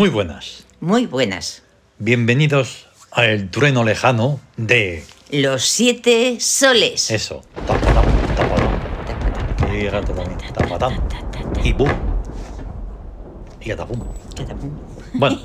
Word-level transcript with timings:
Muy 0.00 0.08
buenas. 0.08 0.64
Muy 0.80 1.04
buenas. 1.04 1.62
Bienvenidos 1.98 2.86
al 3.10 3.50
trueno 3.50 3.84
lejano 3.84 4.40
de 4.56 5.04
Los 5.30 5.66
siete 5.66 6.40
soles. 6.40 7.10
eso. 7.10 7.42
Y 7.54 7.66
tapadam. 10.54 10.94
Y 13.60 13.68
gatapum. 13.68 14.00
Bueno, 15.12 15.38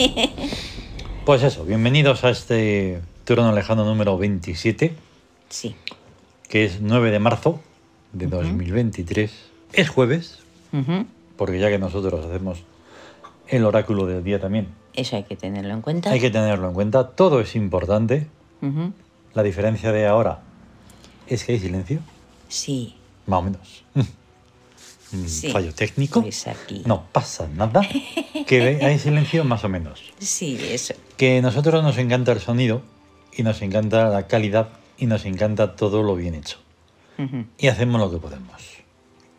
pues 1.26 1.44
eso. 1.44 1.66
Bienvenidos 1.66 2.24
a 2.24 2.30
este 2.30 3.02
trueno 3.26 3.52
lejano 3.52 3.84
número 3.84 4.18
27, 4.18 4.96
Sí. 5.49 5.76
que 6.48 6.63
es 6.63 6.80
9 6.80 7.12
de 7.12 7.20
marzo 7.20 7.60
de 8.13 8.27
2023. 8.27 9.34
Es 9.74 9.90
jueves, 9.90 10.40
Ujú. 10.71 11.08
porque 11.35 11.60
ya 11.60 11.68
que 11.70 11.77
nosotros 11.77 12.26
hacemos 12.26 12.63
el 13.48 13.65
oráculo 13.65 14.05
del 14.07 14.24
día 14.24 14.40
también, 14.40 14.68
Eso 14.93 15.15
hay 15.15 15.24
que 15.24 15.35
tenerlo 15.35 15.74
en 15.74 15.82
cuenta. 15.82 16.10
hay 16.12 16.20
que 16.20 16.29
tenerlo 16.32 16.68
en 16.68 16.74
cuenta. 16.74 17.10
Todo 17.12 17.41
es 17.41 17.55
importante. 17.55 18.27
Ujú. 18.62 18.93
La 19.34 19.43
diferencia 19.43 19.91
de 19.91 20.07
ahora 20.07 20.41
es 21.27 21.43
que 21.43 21.54
hay 21.54 21.60
silencio, 21.60 21.99
Sí. 22.48 22.96
más 23.26 23.40
o 23.40 23.43
menos. 23.43 23.84
Sí. 25.27 25.49
fallo 25.49 25.74
técnico. 25.74 26.21
Pues 26.21 26.46
aquí. 26.48 26.82
No 26.85 27.05
pasa 27.12 27.48
nada. 27.48 27.82
Que 28.48 28.79
hay 28.84 28.99
silencio 28.99 29.46
más 29.46 29.63
o 29.63 29.70
menos. 29.70 30.02
Sí, 30.20 30.57
eso. 30.62 30.93
Que 31.15 31.37
a 31.37 31.41
nosotros 31.41 31.82
nos 31.84 31.98
encanta 31.98 32.34
el 32.34 32.41
sonido 32.41 32.82
y 33.32 33.43
nos 33.43 33.62
encanta 33.62 34.09
la 34.09 34.27
calidad 34.27 34.70
y 34.98 35.05
nos 35.05 35.24
encanta 35.26 35.76
todo 35.77 36.04
lo 36.04 36.15
bien 36.15 36.35
hecho. 36.35 36.57
Ujú. 37.18 37.46
Y 37.57 37.68
hacemos 37.68 38.02
lo 38.02 38.12
que 38.12 38.18
podemos. 38.18 38.62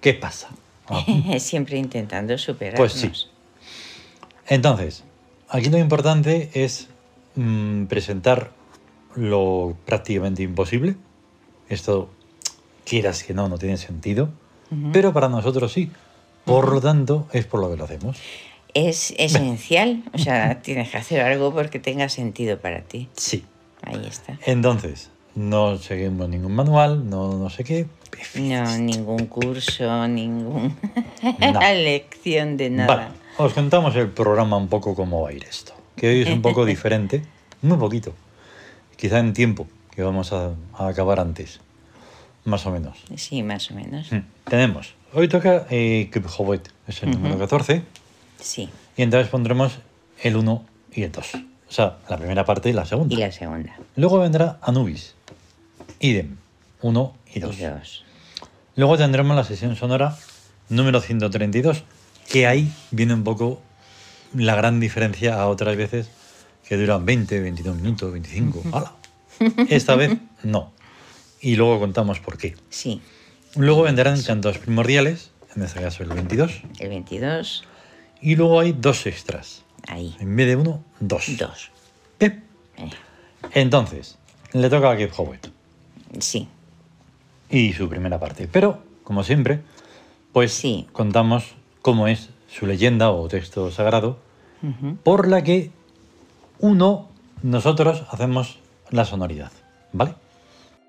¿Qué 0.00 0.14
pasa? 0.14 0.48
Ah, 0.88 1.04
Siempre 1.40 1.76
intentando 1.78 2.38
superarnos. 2.38 2.78
Pues 2.78 2.92
sí. 2.92 3.26
Entonces, 4.48 5.04
aquí 5.48 5.70
lo 5.70 5.78
importante 5.78 6.50
es 6.54 6.88
mm, 7.34 7.84
presentar 7.84 8.52
lo 9.14 9.76
prácticamente 9.84 10.42
imposible. 10.42 10.96
Esto, 11.68 12.10
quieras 12.84 13.24
que 13.24 13.34
no, 13.34 13.48
no 13.48 13.58
tiene 13.58 13.76
sentido. 13.76 14.30
Pero 14.92 15.12
para 15.12 15.28
nosotros 15.28 15.72
sí. 15.72 15.90
Por 16.44 16.72
lo 16.72 16.80
tanto, 16.80 17.28
es 17.32 17.44
por 17.46 17.60
lo 17.60 17.70
que 17.70 17.76
lo 17.76 17.84
hacemos. 17.84 18.18
Es 18.74 19.14
esencial. 19.16 20.02
O 20.12 20.18
sea, 20.18 20.60
tienes 20.62 20.90
que 20.90 20.96
hacer 20.96 21.20
algo 21.20 21.52
porque 21.52 21.78
tenga 21.78 22.08
sentido 22.08 22.58
para 22.58 22.82
ti. 22.82 23.08
Sí. 23.16 23.44
Ahí 23.82 24.04
está. 24.06 24.38
Entonces, 24.44 25.10
no 25.34 25.76
seguimos 25.78 26.28
ningún 26.28 26.54
manual, 26.54 27.08
no, 27.08 27.36
no 27.36 27.50
sé 27.50 27.62
qué. 27.62 27.86
No, 28.36 28.78
ningún 28.78 29.26
curso, 29.26 30.08
ningún 30.08 30.74
Nada. 31.38 31.74
lección 31.74 32.56
de 32.56 32.70
nada. 32.70 32.96
Vale, 32.96 33.08
os 33.38 33.52
contamos 33.52 33.94
el 33.96 34.08
programa 34.10 34.56
un 34.56 34.68
poco 34.68 34.94
cómo 34.94 35.22
va 35.22 35.30
a 35.30 35.32
ir 35.32 35.44
esto. 35.44 35.72
Que 35.96 36.08
hoy 36.08 36.22
es 36.22 36.28
un 36.28 36.42
poco 36.42 36.64
diferente, 36.74 37.22
muy 37.62 37.76
poquito. 37.78 38.12
Quizá 38.96 39.18
en 39.18 39.32
tiempo, 39.32 39.66
que 39.94 40.02
vamos 40.02 40.32
a, 40.32 40.52
a 40.74 40.88
acabar 40.88 41.20
antes. 41.20 41.60
Más 42.44 42.64
o 42.66 42.70
menos. 42.70 42.96
Sí, 43.16 43.42
más 43.42 43.70
o 43.70 43.74
menos. 43.74 44.12
Mm. 44.12 44.18
Tenemos, 44.48 44.94
hoy 45.12 45.28
toca 45.28 45.66
eh, 45.70 46.08
Keep 46.12 46.26
Hobbit, 46.38 46.68
es 46.86 47.02
el 47.02 47.10
número 47.10 47.34
Ujú. 47.34 47.40
14, 47.44 47.82
Sí. 48.40 48.68
y 48.96 49.02
entonces 49.02 49.28
pondremos 49.28 49.78
el 50.22 50.36
1 50.36 50.64
y 50.94 51.02
el 51.02 51.12
2. 51.12 51.34
O 51.68 51.72
sea, 51.72 51.96
la 52.08 52.16
primera 52.16 52.44
parte 52.44 52.70
y 52.70 52.72
la 52.72 52.84
segunda. 52.86 53.14
Y 53.14 53.18
la 53.18 53.32
segunda. 53.32 53.76
Luego 53.96 54.20
vendrá 54.20 54.58
Anubis, 54.62 55.14
idem, 55.98 56.36
1 56.82 57.14
y 57.34 57.40
2. 57.40 57.58
Y 57.58 57.64
dos. 57.64 58.04
Luego 58.76 58.96
tendremos 58.96 59.34
la 59.36 59.42
sesión 59.42 59.74
sonora 59.74 60.16
número 60.68 61.00
132, 61.00 61.82
que 62.28 62.46
ahí 62.46 62.72
viene 62.90 63.14
un 63.14 63.24
poco 63.24 63.60
la 64.34 64.54
gran 64.54 64.80
diferencia 64.80 65.40
a 65.40 65.48
otras 65.48 65.76
veces 65.76 66.08
que 66.68 66.76
duran 66.76 67.04
20, 67.06 67.40
22 67.40 67.76
minutos, 67.76 68.12
25. 68.12 68.62
¡Hala! 68.72 68.92
Esta 69.68 69.94
vez 69.96 70.18
no. 70.42 70.72
Y 71.40 71.56
luego 71.56 71.78
contamos 71.78 72.18
por 72.20 72.38
qué. 72.38 72.56
Sí. 72.70 73.00
Luego 73.54 73.82
vendrán 73.82 74.20
cantos 74.22 74.58
primordiales, 74.58 75.30
en 75.54 75.62
este 75.62 75.80
caso 75.80 76.02
el 76.02 76.10
22, 76.10 76.62
El 76.80 76.88
22. 76.88 77.64
y 78.20 78.34
luego 78.36 78.60
hay 78.60 78.72
dos 78.72 79.06
extras. 79.06 79.62
Ahí. 79.88 80.16
En 80.18 80.34
vez 80.34 80.48
de 80.48 80.56
uno, 80.56 80.82
dos. 81.00 81.26
Dos. 81.38 81.70
Eh, 82.20 82.40
Entonces, 83.52 84.18
le 84.52 84.68
toca 84.68 84.90
a 84.90 84.96
Keith 84.96 85.12
Howitt 85.16 85.46
Sí. 86.18 86.48
y 87.50 87.72
su 87.74 87.88
primera 87.88 88.18
parte. 88.18 88.48
Pero, 88.50 88.82
como 89.04 89.22
siempre, 89.22 89.60
pues 90.32 90.52
Sí. 90.52 90.86
contamos 90.92 91.54
cómo 91.86 92.08
es 92.08 92.30
su 92.52 92.66
leyenda 92.66 93.12
o 93.12 93.28
texto 93.28 93.70
sagrado, 93.70 94.18
por 95.04 95.28
la 95.28 95.44
que 95.44 95.70
uno, 96.58 97.08
nosotros 97.44 98.02
hacemos 98.10 98.58
la 98.90 99.04
sonoridad, 99.04 99.52
¿vale? 99.92 100.14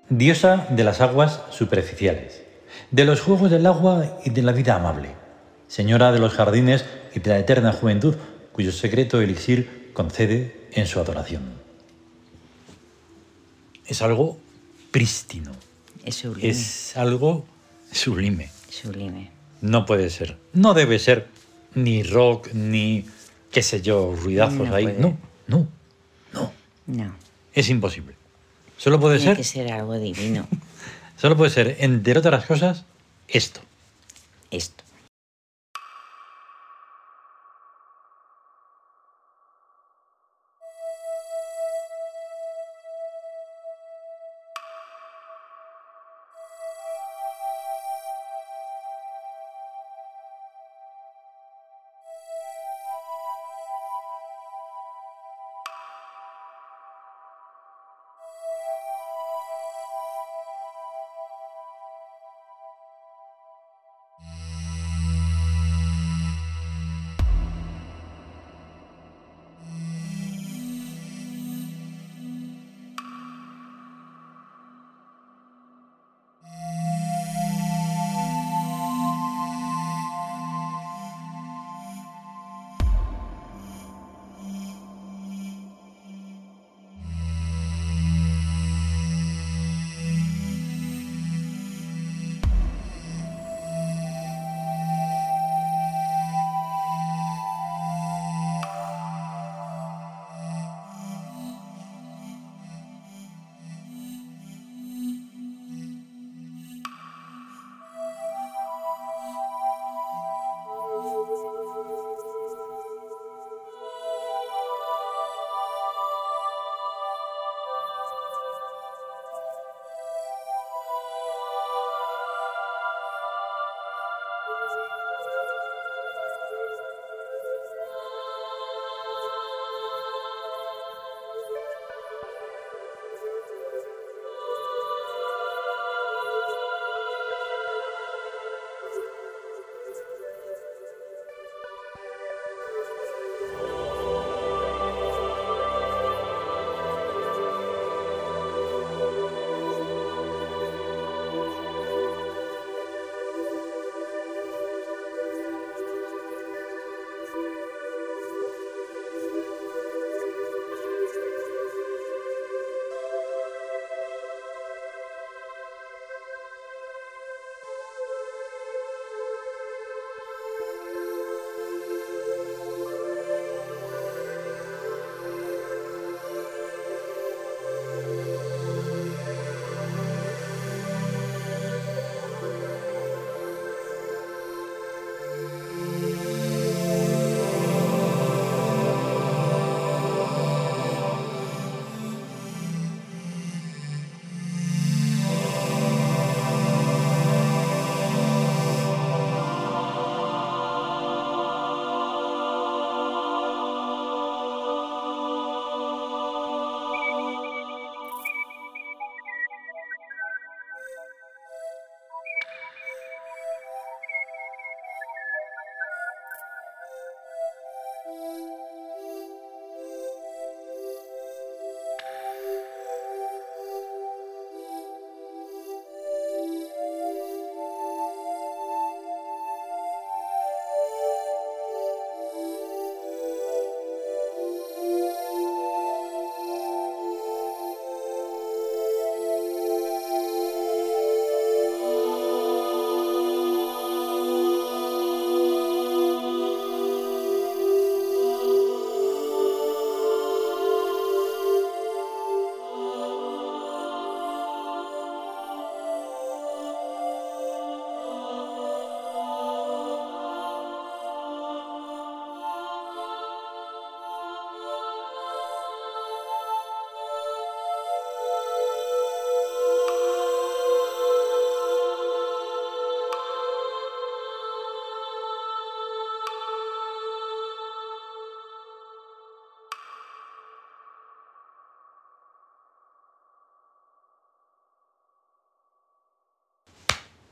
Diosa 0.08 0.66
de 0.70 0.82
las 0.82 1.00
aguas 1.00 1.40
superficiales, 1.50 2.42
de 2.90 3.04
los 3.04 3.20
juegos 3.20 3.48
del 3.48 3.66
agua 3.66 4.18
y 4.24 4.30
de 4.30 4.42
la 4.42 4.50
vida 4.50 4.74
amable, 4.74 5.10
señora 5.68 6.10
de 6.10 6.18
los 6.18 6.32
jardines 6.32 6.84
y 7.14 7.20
de 7.20 7.30
la 7.30 7.38
eterna 7.38 7.72
juventud, 7.72 8.16
cuyo 8.50 8.72
secreto 8.72 9.20
elixir 9.20 9.92
concede 9.94 10.68
en 10.72 10.88
su 10.88 10.98
adoración. 10.98 11.42
Es 13.86 14.02
algo 14.02 14.36
prístino, 14.90 15.52
Es 16.04 16.16
sublime. 16.16 16.48
es 16.48 16.96
algo 16.96 17.46
sublime. 17.92 18.50
Sublime. 18.68 19.37
No 19.60 19.86
puede 19.86 20.10
ser. 20.10 20.36
No 20.52 20.74
debe 20.74 20.98
ser 20.98 21.26
ni 21.74 22.02
rock, 22.02 22.52
ni 22.52 23.04
qué 23.50 23.62
sé 23.62 23.82
yo, 23.82 24.14
ruidazos 24.14 24.68
No 24.68 24.74
ahí. 24.74 24.84
puede. 24.84 24.98
No, 25.00 25.18
no, 25.46 25.66
no. 26.32 26.52
No. 26.86 27.14
Es 27.52 27.68
imposible. 27.68 28.14
Solo 28.76 29.00
puede 29.00 29.16
Tiene 29.18 29.32
ser, 29.34 29.36
que 29.38 29.44
ser 29.44 29.72
algo 29.72 29.98
divino. 29.98 30.46
solo 31.16 31.36
puede 31.36 31.50
ser, 31.50 31.76
entre 31.80 32.18
otras 32.18 32.44
cosas, 32.46 32.84
esto. 33.26 33.60
Esto. 34.50 34.84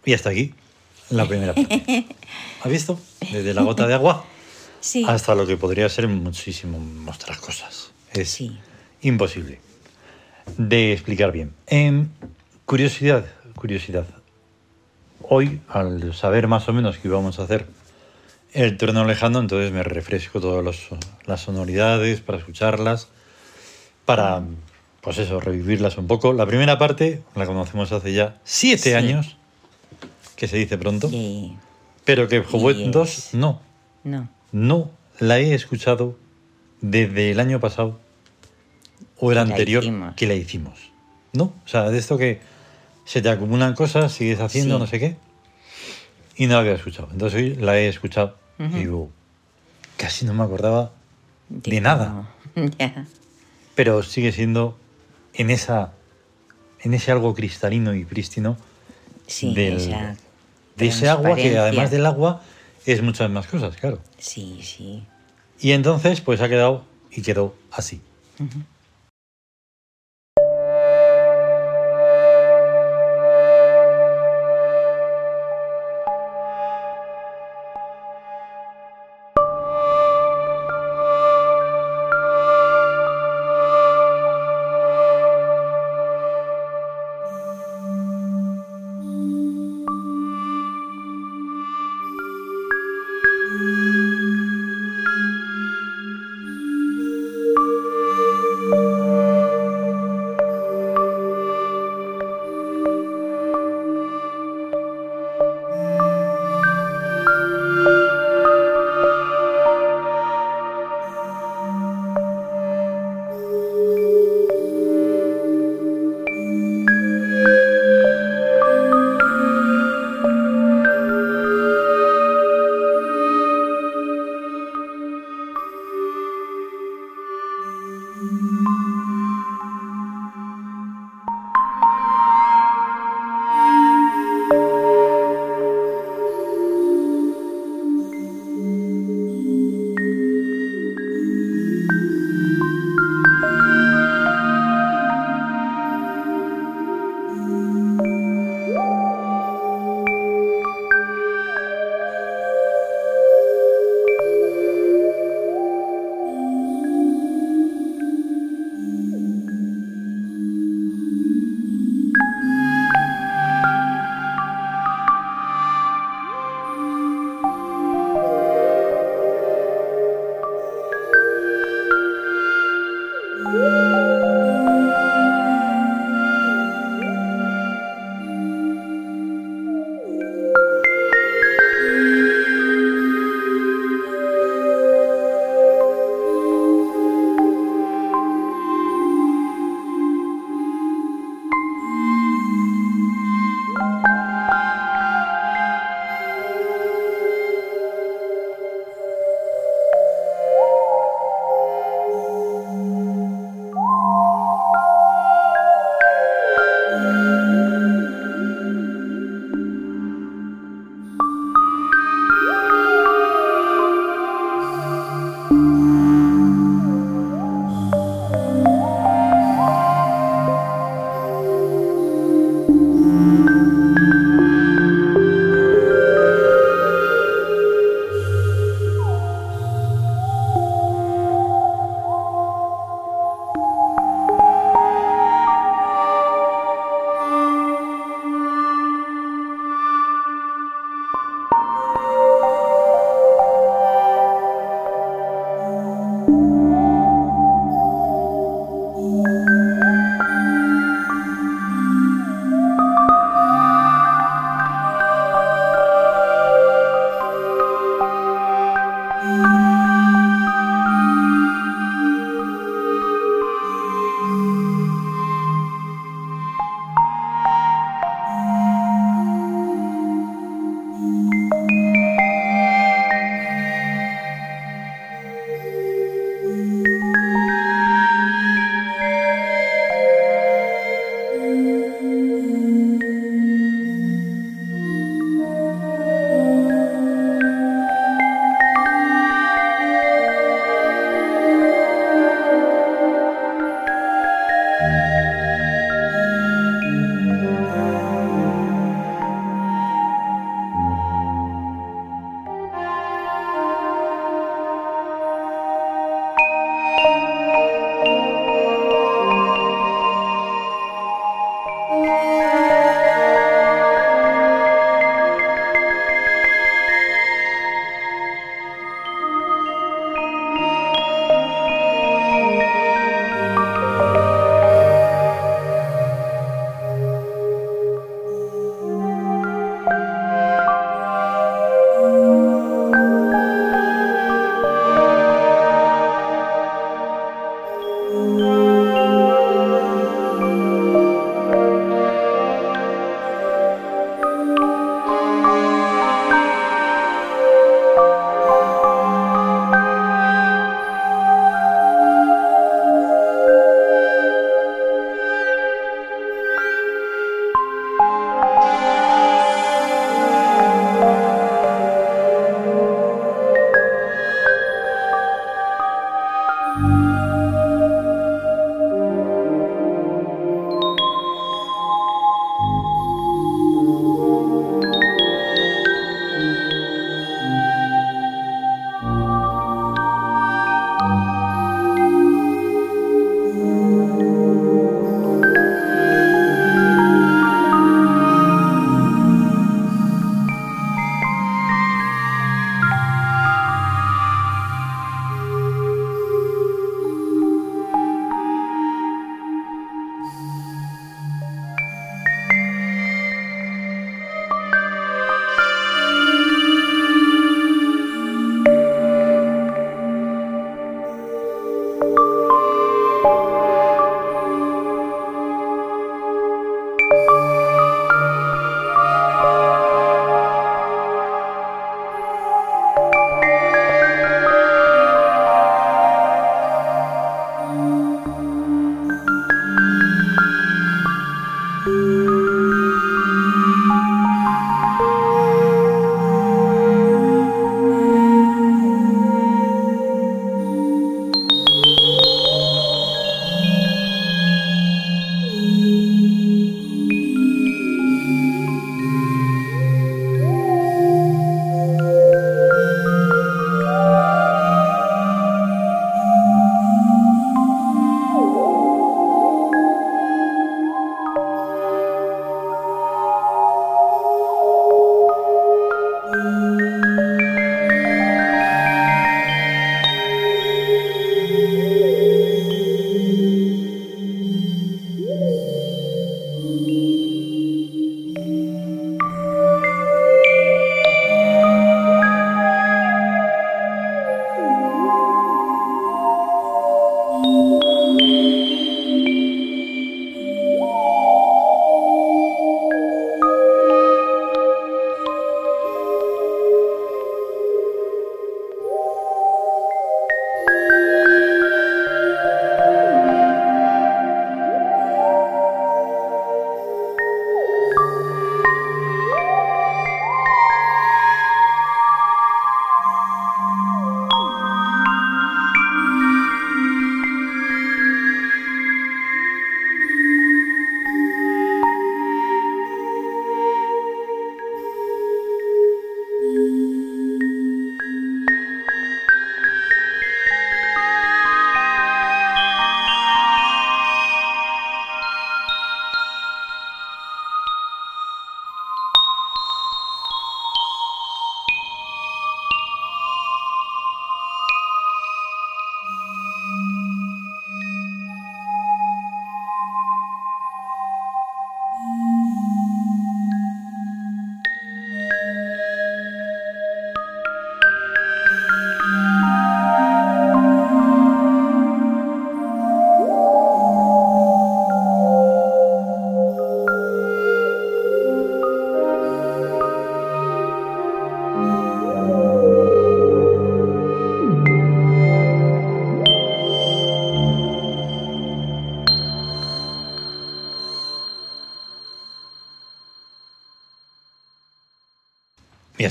Y 0.07 0.15
hasta 0.15 0.31
aquí 0.31 0.55
la 1.11 1.27
primera 1.27 1.55
parte. 1.55 2.07
¿Has 2.63 2.73
visto? 2.73 2.99
Desde 3.33 3.53
la 3.53 3.63
gota 3.63 3.87
de 3.87 3.95
agua 3.95 4.25
Sí. 4.81 5.05
hasta 5.07 5.35
lo 5.35 5.47
que 5.47 5.57
podría 5.57 5.89
ser 5.89 6.09
muchísimas 6.09 6.81
otras 7.17 7.39
cosas. 7.39 7.91
Es 8.15 8.31
Sí. 8.31 8.57
imposible 9.03 9.61
de 10.57 10.93
explicar 10.93 11.33
bien. 11.33 11.53
Em, 11.67 12.09
curiosidad, 12.65 13.27
curiosidad. 13.57 14.07
Hoy, 15.29 15.61
al 15.69 16.15
saber 16.15 16.47
más 16.47 16.69
o 16.69 16.73
menos 16.73 16.99
que 16.99 17.09
íbamos 17.09 17.39
a 17.41 17.43
hacer 17.43 17.67
el 18.53 18.77
turno 18.77 19.05
lejano, 19.05 19.41
entonces 19.41 19.73
me 19.73 19.83
refresco 19.83 20.41
todas 20.41 20.65
las 21.27 21.41
sonoridades 21.41 22.21
para 22.21 22.39
escucharlas, 22.39 23.09
para, 24.05 24.43
pues 25.01 25.19
eso, 25.19 25.41
revivirlas 25.41 25.99
un 25.99 26.07
poco. 26.07 26.33
La 26.33 26.47
primera 26.47 26.79
parte 26.79 27.23
la 27.35 27.45
conocemos 27.45 27.91
hace 27.91 28.13
ya 28.13 28.39
siete 28.45 28.91
Sí. 28.91 28.93
años, 28.93 29.36
que 30.37 30.47
se 30.49 30.57
dice 30.57 30.77
pronto, 30.79 31.11
pero 32.05 32.29
que 32.29 32.39
Howet 32.41 32.77
Yes. 32.77 32.91
2 32.93 33.29
no, 33.35 33.61
No. 34.05 34.29
no 34.53 34.91
la 35.19 35.39
he 35.41 35.55
escuchado 35.55 36.17
desde 36.81 37.31
el 37.31 37.41
año 37.41 37.59
pasado 37.59 37.99
o 39.19 39.33
el 39.33 39.35
Que 39.39 39.45
la 39.45 39.51
anterior 39.51 39.83
hicimos. 39.83 40.15
que 40.15 40.27
la 40.27 40.35
hicimos. 40.35 40.93
¿No? 41.33 41.45
O 41.65 41.69
sea, 41.69 41.91
de 41.91 41.99
esto 41.99 42.17
que 42.19 42.41
se 43.05 43.23
te 43.23 43.29
acumulan 43.29 43.75
cosas, 43.75 44.13
sigues 44.13 44.41
haciendo 44.41 44.77
Sí. 44.77 44.81
no 44.81 44.87
sé 44.87 44.99
qué, 45.01 45.17
y 46.37 46.47
no 46.47 46.55
la 46.55 46.61
había 46.61 46.73
escuchado. 46.75 47.09
Entonces 47.13 47.39
hoy 47.41 47.55
la 47.57 47.79
he 47.79 47.89
escuchado 47.89 48.37
y 48.59 48.65
digo, 48.69 49.11
casi 49.97 50.25
no 50.27 50.35
me 50.35 50.43
acordaba 50.45 50.93
de 51.49 51.81
nada, 51.81 52.29
pero 53.75 54.03
sigue 54.03 54.33
siendo 54.33 54.79
en 55.35 55.51
esa 55.51 55.93
en 56.81 56.95
ese 56.95 57.11
algo 57.13 57.35
cristalino 57.35 57.95
y 57.95 58.05
prístino 58.05 58.57
Sí, 59.27 59.53
del- 59.55 60.17
de 60.77 60.87
ese 60.89 61.09
agua 61.09 61.35
que 61.35 61.59
además 61.59 61.91
del 61.91 62.07
agua 62.07 62.43
es 62.85 63.03
muchas 63.03 63.31
más 63.31 63.47
cosas, 63.47 63.77
claro. 63.77 63.99
Sí, 64.19 64.61
sí. 64.63 65.05
Y 65.61 65.73
entonces 65.73 66.21
pues 66.21 66.41
ha 66.41 66.49
quedado 66.49 66.85
y 67.11 67.23
quedó 67.23 67.55
así. 67.71 68.01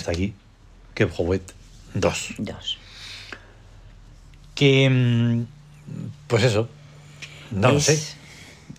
Hasta 0.06 0.12
aquí, 0.12 0.34
que 0.94 1.06
Howet 1.18 1.42
2. 1.96 2.36
Dos. 2.38 2.78
Que, 4.54 4.88
mm, 4.90 5.46
pues 6.28 6.44
eso, 6.44 6.70
no 7.52 7.72
lo 7.72 7.78
Es- 7.78 7.84
sé. 7.86 7.94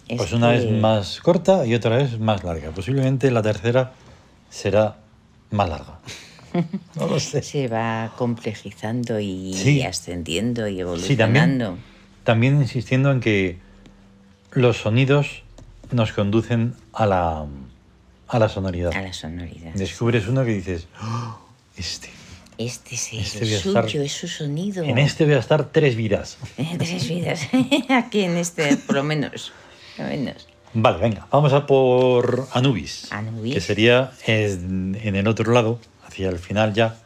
es 0.08 0.16
Pues 0.18 0.32
una 0.32 0.54
es 0.54 0.64
que- 0.64 0.70
más 0.70 1.20
corta 1.20 1.66
y 1.66 1.74
otra 1.74 2.00
es 2.00 2.18
más 2.20 2.44
larga. 2.44 2.70
Posiblemente 2.70 3.30
la 3.32 3.42
tercera 3.42 3.92
será 4.50 4.98
más 5.50 5.68
larga. 5.68 5.98
no 6.94 7.08
lo 7.08 7.18
sé. 7.18 7.42
Se 7.42 7.66
va 7.68 8.12
complejizando 8.16 9.18
y 9.18 9.52
Sí. 9.54 9.82
ascendiendo 9.82 10.68
y 10.68 10.74
Sí, 10.74 10.80
evolucionando. 10.80 11.64
también, 11.64 11.82
también 12.22 12.62
insistiendo 12.62 13.10
en 13.10 13.18
que 13.20 13.58
los 14.52 14.76
sonidos 14.78 15.42
nos 15.90 16.12
conducen 16.12 16.74
a 16.92 17.04
la, 17.06 17.46
a 18.28 18.38
la 18.38 18.48
sonoridad. 18.48 18.92
a 18.94 19.02
la 19.02 19.12
sonoridad. 19.12 19.72
Descubres 19.74 20.26
uno 20.28 20.44
que 20.44 20.52
dices, 20.52 20.86
"Oh, 21.02 21.38
este, 21.76 22.10
Este 22.58 22.94
es 22.94 23.12
Este 23.12 23.38
suyo, 23.40 23.56
estar- 23.58 23.86
es 24.02 24.12
su 24.12 24.28
sonido. 24.28 24.82
en 24.82 24.96
este 24.96 25.26
voy 25.26 25.34
a 25.34 25.38
estar 25.40 25.66
tres 25.72 25.94
vidas. 25.94 26.38
Tres 26.78 27.06
vidas. 27.06 27.40
Aquí 27.90 28.22
en 28.22 28.36
este, 28.38 28.78
por 28.78 28.96
lo 28.96 29.04
menos. 29.04 29.52
Por 29.96 30.06
lo 30.06 30.10
menos. 30.12 30.46
Vale, 30.72 30.96
venga, 30.98 31.26
vamos 31.30 31.52
a 31.52 31.66
por 31.66 32.48
Anubis, 32.52 33.12
Anubis. 33.12 33.52
que 33.54 33.60
sería 33.60 34.12
en, 34.26 34.98
en 35.02 35.16
el 35.16 35.28
otro 35.28 35.52
lado, 35.52 35.78
hacia 36.06 36.28
el 36.30 36.38
final 36.38 36.72
ya, 36.72 36.96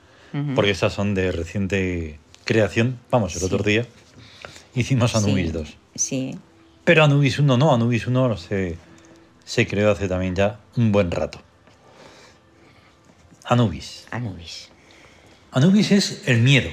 porque 0.54 0.70
estas 0.70 0.92
son 0.92 1.14
de 1.14 1.33
reciente 1.33 2.18
creación. 2.44 2.98
Vamos, 3.11 3.35
el 3.35 3.40
Sí. 3.40 3.46
otro 3.46 3.62
día 3.64 3.87
hicimos 4.76 5.14
Anubis 5.16 5.46
Sí, 5.46 5.52
2. 5.52 5.68
Sí, 5.96 6.38
Pero 6.85 7.02
Anubis 7.04 7.38
1 7.40 7.56
no, 7.56 7.74
Anubis 7.74 8.06
1 8.06 8.37
se, 8.37 8.76
se 9.44 9.66
creó 9.66 9.90
hace 9.90 10.09
también 10.09 10.35
ya 10.35 10.61
un 10.76 10.92
buen 10.92 11.11
rato. 11.11 11.40
Anubis. 13.44 14.07
Anubis. 14.11 14.68
Anubis 15.53 15.90
es 15.90 16.22
el 16.26 16.40
miedo, 16.40 16.70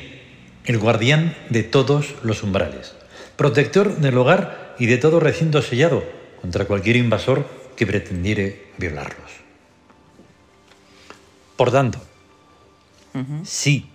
el 0.65 0.77
guardián 0.77 1.35
de 1.49 1.63
todos 1.63 2.13
los 2.23 2.43
umbrales, 2.43 2.93
protector 3.35 3.97
del 3.97 4.17
hogar 4.17 4.75
y 4.77 4.85
de 4.85 4.97
todo 4.97 5.19
recinto 5.19 5.61
sellado 5.61 6.03
contra 6.41 6.65
cualquier 6.65 6.97
invasor 6.97 7.47
que 7.75 7.87
pretendiere 7.87 8.67
violarlos. 8.77 9.31
Por 11.55 11.71
tanto, 11.71 11.99
Ujú. 13.15 13.41
si 13.43 13.89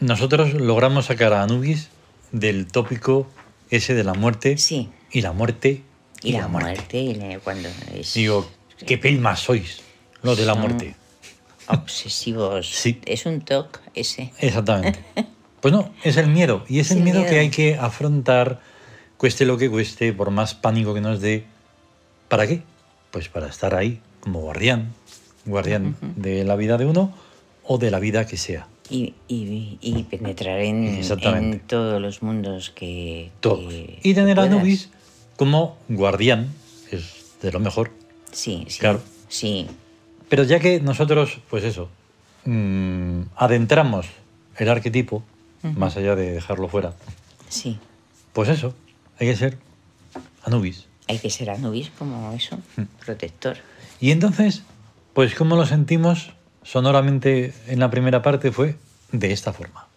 nosotros 0.00 0.52
logramos 0.52 1.06
sacar 1.06 1.32
a 1.32 1.42
Anubis 1.42 1.88
del 2.32 2.66
tópico 2.66 3.30
ese 3.70 3.94
de 3.94 4.04
la 4.04 4.12
muerte 4.12 4.58
Sí. 4.58 4.90
y 5.10 5.22
la 5.22 5.32
muerte 5.32 5.82
Y, 6.24 6.32
la, 6.32 6.48
muerte, 6.48 6.98
y 6.98 7.14
la- 7.14 7.38
cuando 7.40 7.68
es 7.94 8.14
Digo, 8.14 8.48
¿qué 8.86 8.98
pel 8.98 9.18
más 9.18 9.40
sois? 9.40 9.80
Lo 10.22 10.36
de 10.36 10.44
la 10.46 10.52
Son- 10.54 10.62
muerte. 10.62 10.94
obsesivos. 11.68 12.68
Sí. 12.68 13.00
Es 13.06 13.26
un 13.26 13.40
TOC 13.40 13.80
ese. 13.94 14.32
Exactamente. 14.38 14.98
Pues 15.62 15.72
no, 15.72 15.92
es 16.02 16.16
el 16.16 16.26
miedo. 16.26 16.64
Y 16.68 16.80
es, 16.80 16.90
el 16.90 16.98
el 16.98 17.04
miedo, 17.04 17.22
que 17.22 17.28
miedo. 17.30 17.40
hay 17.42 17.48
que 17.50 17.76
afrontar, 17.76 18.60
cueste 19.16 19.44
lo 19.46 19.56
que 19.58 19.70
cueste, 19.70 20.12
por 20.12 20.32
más 20.32 20.54
pánico 20.56 20.92
que 20.92 21.00
nos 21.00 21.20
dé. 21.20 21.44
¿Para 22.28 22.48
qué? 22.48 22.62
Pues 23.12 23.28
para 23.28 23.46
estar 23.46 23.72
ahí 23.76 24.00
como 24.18 24.40
guardián, 24.40 24.92
guardián 25.44 25.94
de 26.16 26.42
la 26.42 26.56
vida 26.56 26.78
de 26.78 26.86
uno 26.86 27.14
o 27.62 27.78
de 27.78 27.92
la 27.92 28.00
vida 28.00 28.26
que 28.26 28.36
sea. 28.38 28.66
Y, 28.90 29.14
y- 29.28 29.78
y 29.80 30.02
penetrar 30.02 30.58
en, 30.62 30.82
Exactamente. 30.96 31.58
en 31.58 31.60
todos 31.68 32.02
los 32.02 32.22
mundos 32.24 32.70
que. 32.70 33.30
Todos. 33.38 33.72
que- 33.72 34.00
Y 34.02 34.14
tener 34.14 34.40
a 34.40 34.42
puedas. 34.42 34.56
Anubis 34.56 34.90
como 35.42 35.76
guardián 35.88 36.52
es 36.92 37.32
de 37.42 37.50
lo 37.50 37.58
mejor. 37.58 37.90
Sí, 38.30 38.64
sí. 38.68 38.78
Claro. 38.78 39.00
Sí. 39.28 39.66
Pero 40.28 40.44
ya 40.44 40.60
que 40.60 40.78
nosotros, 40.80 41.40
pues 41.50 41.64
eso, 41.64 41.88
mm, 42.44 43.22
adentramos 43.34 44.06
el 44.56 44.68
arquetipo, 44.68 45.24
más 45.64 45.96
allá 45.96 46.14
de 46.14 46.30
dejarlo 46.30 46.68
fuera, 46.68 46.92
Sí. 47.48 47.76
pues 48.32 48.48
eso, 48.50 48.72
hay 49.18 49.26
que 49.26 49.36
ser 49.36 49.58
Anubis. 50.44 50.86
Hay 51.08 51.18
que 51.18 51.28
ser 51.28 51.50
Anubis 51.50 51.90
como 51.98 52.32
eso, 52.34 52.56
Mm. 52.76 52.82
protector. 53.04 53.56
Y 54.00 54.12
entonces, 54.12 54.62
pues 55.12 55.34
como 55.34 55.56
lo 55.56 55.66
sentimos 55.66 56.30
sonoramente 56.62 57.52
en 57.66 57.80
la 57.80 57.90
primera 57.90 58.22
parte 58.22 58.52
fue 58.52 58.76
de 59.10 59.32
esta 59.32 59.52
forma. 59.52 59.88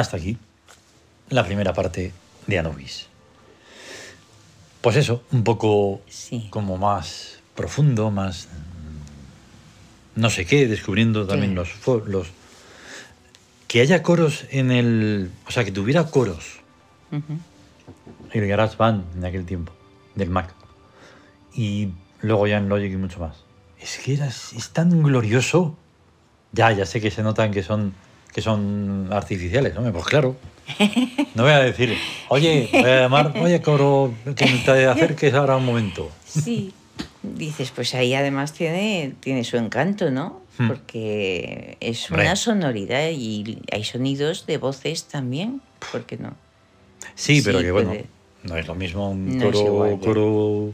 Hasta 0.00 0.16
aquí 0.16 0.38
la 1.28 1.44
primera 1.44 1.72
parte 1.72 2.12
de 2.46 2.58
Anubis. 2.58 3.06
Pues 4.80 4.96
eso, 4.96 5.24
un 5.32 5.44
poco 5.44 6.00
Sí. 6.08 6.46
como 6.50 6.76
más 6.78 7.40
profundo, 7.54 8.10
más 8.10 8.48
no 10.14 10.30
sé 10.30 10.46
qué, 10.46 10.66
descubriendo 10.66 11.26
también 11.26 11.54
los, 11.54 11.70
los... 12.06 12.28
Que 13.66 13.80
haya 13.80 14.02
coros 14.02 14.46
en 14.50 14.70
el... 14.70 15.30
O 15.46 15.50
sea, 15.50 15.64
que 15.64 15.70
tuviera 15.72 16.06
coros 16.06 16.60
Ujú. 17.12 17.38
el 18.32 18.48
GarageBand 18.48 19.16
en 19.16 19.24
aquel 19.24 19.44
tiempo, 19.44 19.72
del 20.14 20.30
Mac. 20.30 20.54
Y 21.54 21.90
luego 22.20 22.46
ya 22.46 22.56
en 22.56 22.68
Logic 22.68 22.92
y 22.92 22.96
mucho 22.96 23.20
más. 23.20 23.36
Es 23.80 23.98
que 23.98 24.14
era, 24.14 24.26
es 24.26 24.70
tan 24.72 25.02
glorioso. 25.02 25.76
Ya, 26.52 26.72
ya 26.72 26.86
sé 26.86 27.00
que 27.00 27.10
se 27.10 27.22
notan 27.22 27.52
que 27.52 27.62
son, 27.62 27.92
que 28.38 28.42
son 28.42 29.08
artificiales, 29.10 29.74
¿no? 29.74 29.92
Pues 29.92 30.04
claro. 30.04 30.36
No 31.34 31.42
voy 31.42 31.50
a 31.50 31.58
decir, 31.58 31.96
oye, 32.28 32.68
voy 32.70 32.82
a 32.84 33.00
llamar, 33.00 33.34
oye, 33.42 33.60
coro, 33.60 34.14
que 34.36 34.46
te 34.64 34.86
acerques 34.86 35.34
ahora 35.34 35.56
un 35.56 35.64
momento. 35.66 36.08
Sí. 36.24 36.72
Dices, 37.24 37.72
pues 37.74 37.96
ahí 37.96 38.14
además 38.14 38.52
tiene, 38.52 39.12
tiene 39.18 39.42
su 39.42 39.56
encanto, 39.56 40.12
¿no? 40.12 40.40
Hmm. 40.56 40.68
Porque 40.68 41.76
es 41.80 42.08
Hombre. 42.10 42.26
una 42.26 42.36
sonoridad 42.36 43.08
y 43.10 43.58
hay 43.72 43.82
sonidos 43.82 44.46
de 44.46 44.58
voces 44.58 45.04
también, 45.06 45.60
¿por 45.90 46.04
qué 46.04 46.16
no? 46.16 46.34
Sí, 47.16 47.42
pero 47.44 47.58
Sí, 47.58 47.64
que 47.64 47.72
bueno, 47.72 47.92
no 48.44 48.56
es 48.56 48.68
lo 48.68 48.76
mismo 48.76 49.10
un 49.10 49.36
No 49.36 49.46
coro, 49.46 49.66
igual, 49.66 49.98
coro 50.00 50.72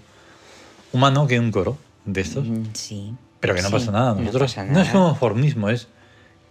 humano 0.93 1.27
que 1.27 1.39
un 1.41 1.51
coro 1.51 1.79
de 2.05 2.21
estos. 2.21 2.47
Mm, 2.47 2.65
Sí. 2.75 3.15
Pero 3.41 3.55
que 3.55 3.63
no 3.63 3.69
Sí, 3.69 3.73
pasa 3.75 3.91
nada. 3.91 4.13
no 4.15 4.21
Nosotros 4.21 4.53
pasa 4.55 4.65
no, 4.65 4.81
es 4.81 4.89
nada. 4.89 4.93
conformismo, 5.09 5.71
es 5.71 5.89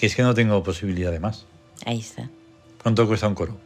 que 0.03 0.07
es 0.07 0.17
que 0.17 0.21
no 0.21 0.33
tengo 0.33 0.61
posibilidad 0.63 1.13
de 1.13 1.21
más. 1.21 1.45
Ahí 1.85 1.99
está. 1.99 2.29
¿Cuánto 2.81 3.07
cuesta 3.07 3.25
un 3.25 3.35
coro? 3.35 3.57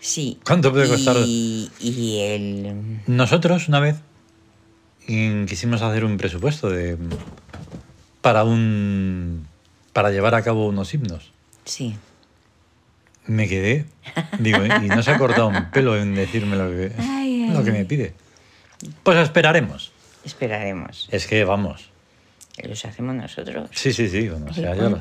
Sí. 0.00 0.40
¿Cuánto 0.44 0.72
puede 0.72 0.88
costar? 0.88 1.18
Y, 1.24 1.70
y 1.78 2.18
el... 2.18 3.00
Nosotros 3.06 3.68
una 3.68 3.78
vez 3.78 4.00
mm, 5.06 5.44
quisimos 5.44 5.82
hacer 5.82 6.04
un 6.04 6.16
presupuesto 6.16 6.68
de 6.68 6.98
para 8.22 8.42
un 8.42 9.46
para 9.92 10.10
llevar 10.10 10.34
a 10.34 10.42
cabo 10.42 10.66
unos 10.66 10.92
himnos. 10.94 11.30
Sí. 11.64 11.94
Me 13.26 13.46
quedé, 13.46 13.86
digo, 14.40 14.64
y 14.66 14.88
no 14.88 15.00
se 15.04 15.12
ha 15.12 15.18
cortado 15.18 15.46
un 15.46 15.70
pelo 15.70 15.96
en 15.96 16.16
decirme 16.16 16.56
lo 16.56 16.68
que, 16.70 16.92
Ay, 16.98 17.46
lo 17.52 17.62
que 17.62 17.70
ay. 17.70 17.78
me 17.78 17.84
pide. 17.84 18.14
Pues 19.04 19.16
esperaremos. 19.18 19.92
Esperaremos. 20.24 21.08
Es 21.12 21.28
que 21.28 21.44
vamos. 21.44 21.89
Los 22.64 22.84
hacemos 22.84 23.14
nosotros. 23.14 23.68
Sí, 23.72 23.92
sí, 23.92 24.08
sí. 24.08 24.28
Bueno, 24.28 24.46
o 24.50 24.54
sea, 24.54 24.74
ya 24.74 24.88
lo. 24.88 24.98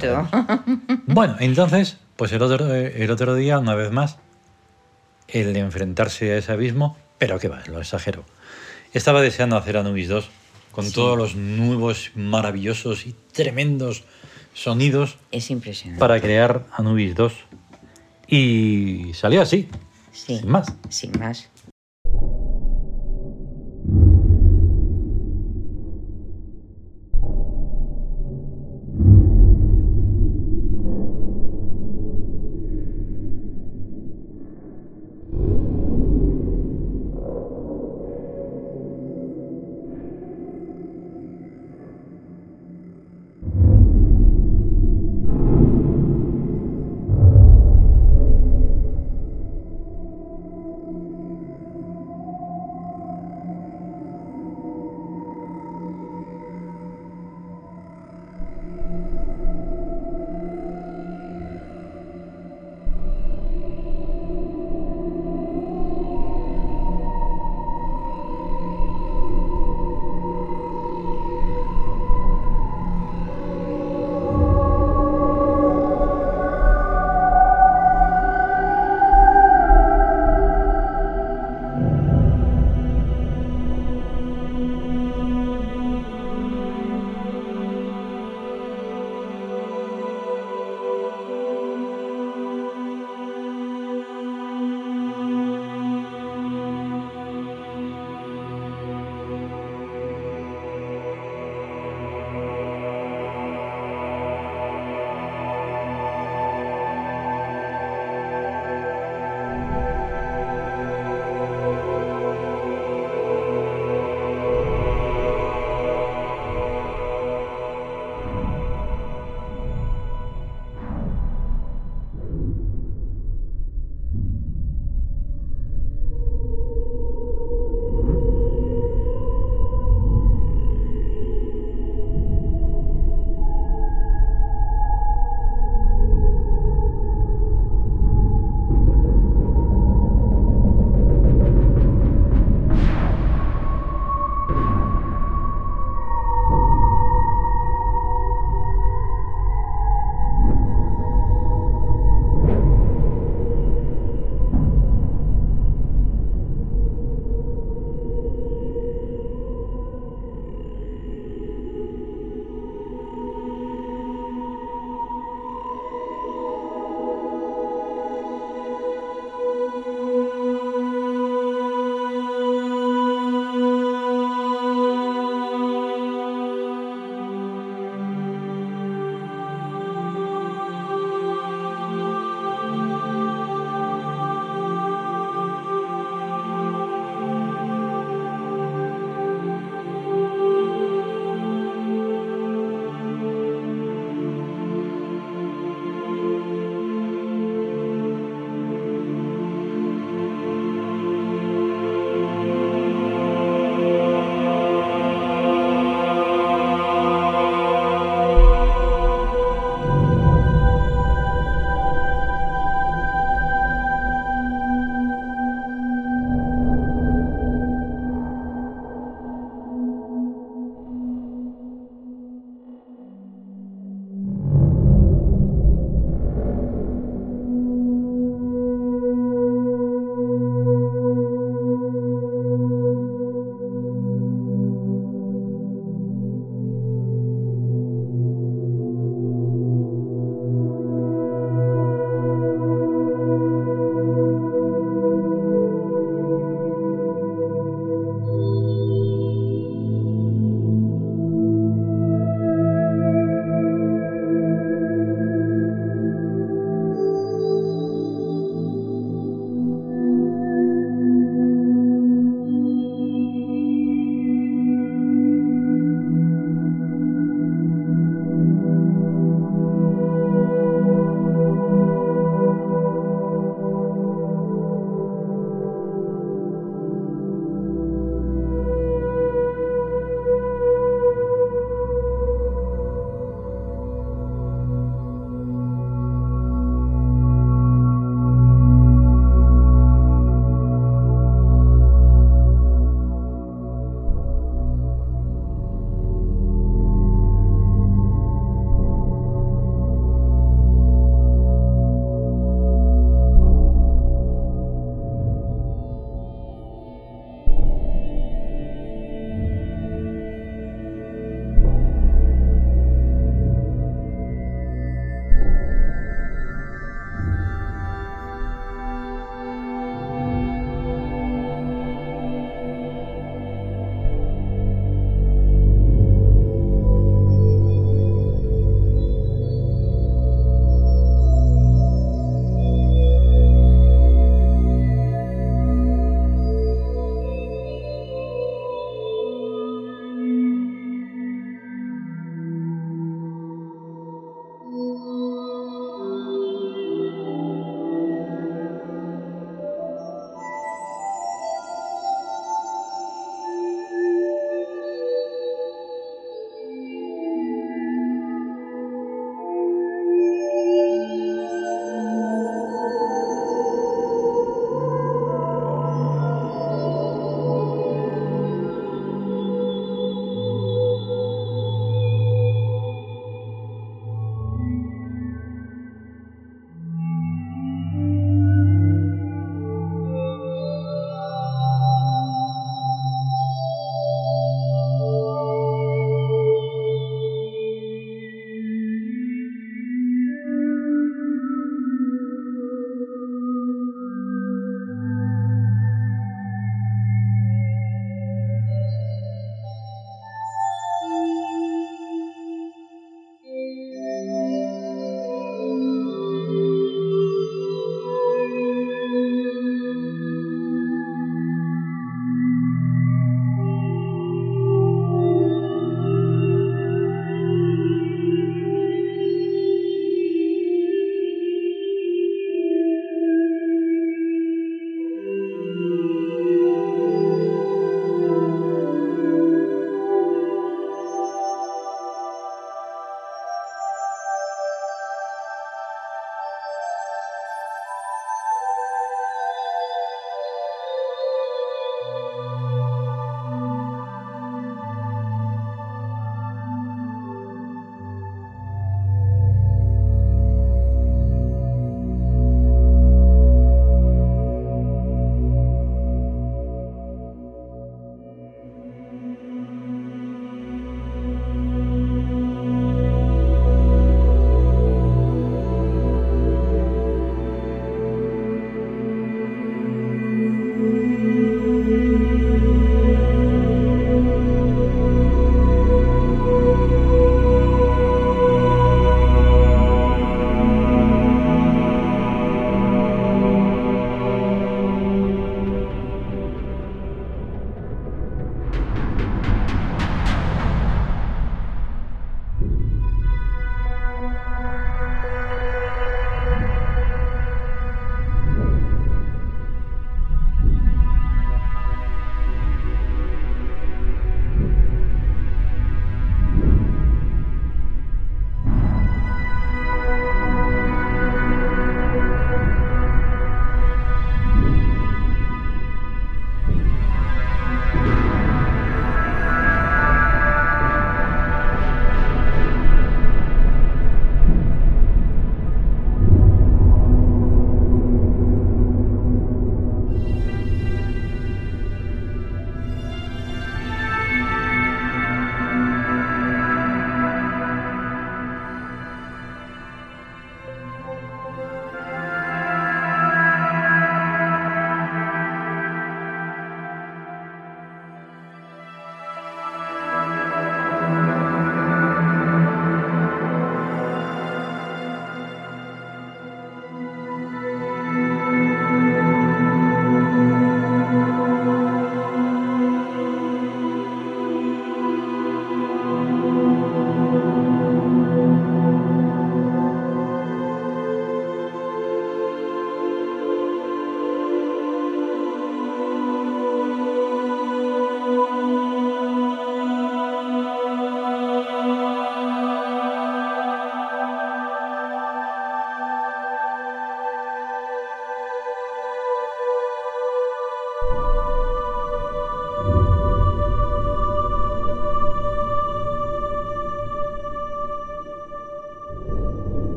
Bueno, 1.08 1.36
entonces, 1.40 1.98
pues 2.16 2.32
el 2.32 2.42
otro, 2.42 2.74
el 2.74 3.12
otro 3.12 3.36
día, 3.36 3.60
una 3.60 3.76
vez 3.76 3.92
más, 3.92 4.18
el 5.28 5.54
de 5.54 5.60
enfrentarse 5.60 6.34
a 6.34 6.38
ese 6.38 6.52
abismo, 6.52 6.98
pero 7.18 7.40
que 7.40 7.48
va, 7.48 7.62
lo 7.68 7.80
exagero. 7.80 8.24
Estaba 8.94 9.22
deseando 9.22 9.58
hacer 9.58 9.78
Anubis 9.78 10.08
2 10.08 10.30
con 10.72 10.86
Sí. 10.86 10.94
todos 10.94 11.18
los 11.18 11.36
nuevos, 11.36 12.12
maravillosos 12.16 13.06
y 13.06 13.16
tremendos 13.34 14.04
sonidos 14.54 15.18
Es 15.32 15.52
impresionante. 15.52 16.00
para 16.00 16.20
crear 16.22 16.66
Anubis 16.72 17.14
2. 17.16 17.34
Y 18.28 19.12
salió 19.14 19.42
así, 19.42 19.68
Sí. 20.12 20.38
sin 20.40 20.50
más. 20.50 20.68
Sin 20.90 21.12
más. 21.20 21.49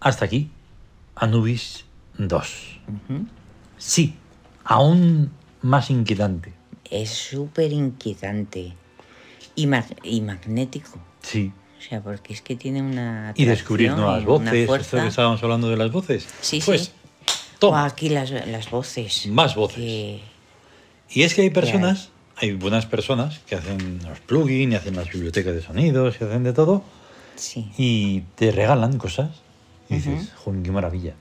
Hasta 0.00 0.24
aquí 0.24 0.50
Anubis 1.16 1.84
2. 2.18 2.80
Sí, 3.76 4.14
aún 4.64 5.30
más 5.62 5.90
inquietante. 5.90 6.52
Es 6.90 7.10
súper 7.10 7.72
inquietante 7.72 8.72
y, 9.54 9.66
mag- 9.66 9.96
y 10.02 10.20
magnético. 10.20 10.98
Sí. 11.22 11.52
O 11.78 11.80
sea, 11.80 12.00
porque 12.00 12.32
es 12.32 12.42
que 12.42 12.56
tiene 12.56 12.82
una. 12.82 13.32
Y 13.36 13.44
descubrir 13.44 13.92
nuevas 13.92 14.24
voces. 14.24 14.68
Esto 14.68 14.96
que 14.98 15.06
estábamos 15.06 15.42
hablando 15.42 15.68
de 15.68 15.76
las 15.76 15.92
voces. 15.92 16.26
Sí, 16.40 16.60
pues, 16.64 16.86
sí. 16.86 16.90
O 17.56 17.58
toma. 17.58 17.84
aquí 17.84 18.08
las, 18.08 18.30
las 18.30 18.70
voces. 18.70 19.26
Más 19.28 19.54
voces. 19.54 19.76
que- 19.76 20.20
Y 21.10 21.22
es 21.22 21.34
que 21.34 21.42
hay 21.42 21.50
personas, 21.50 22.10
hay 22.36 22.52
buenas 22.54 22.86
personas 22.86 23.38
que 23.40 23.54
hacen 23.56 24.00
los 24.08 24.18
plugins 24.20 24.72
y 24.72 24.76
hacen 24.76 24.96
las 24.96 25.10
bibliotecas 25.10 25.54
de 25.54 25.62
sonidos 25.62 26.16
y 26.20 26.24
hacen 26.24 26.42
de 26.44 26.52
todo 26.52 26.82
Sí. 27.36 27.70
y 27.78 28.20
te 28.34 28.50
regalan 28.50 28.98
cosas. 28.98 29.30
Y 29.90 29.94
dices, 29.94 30.32
"Jolín, 30.36 30.62
qué 30.62 30.70
maravilla. 30.70 31.14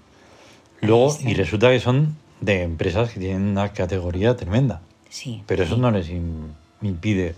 Luego, 0.82 1.16
y 1.26 1.34
resulta 1.34 1.70
que 1.72 1.80
son 1.80 2.16
de 2.42 2.64
empresas 2.64 3.10
que 3.12 3.20
tienen 3.20 3.44
una 3.44 3.74
categoría 3.74 4.36
tremenda. 4.36 4.82
Sí. 5.10 5.42
Pero 5.48 5.64
eso 5.64 5.76
sí. 5.76 5.82
no 5.82 5.90
les 5.92 6.10
im- 6.10 6.52
impide, 6.82 7.36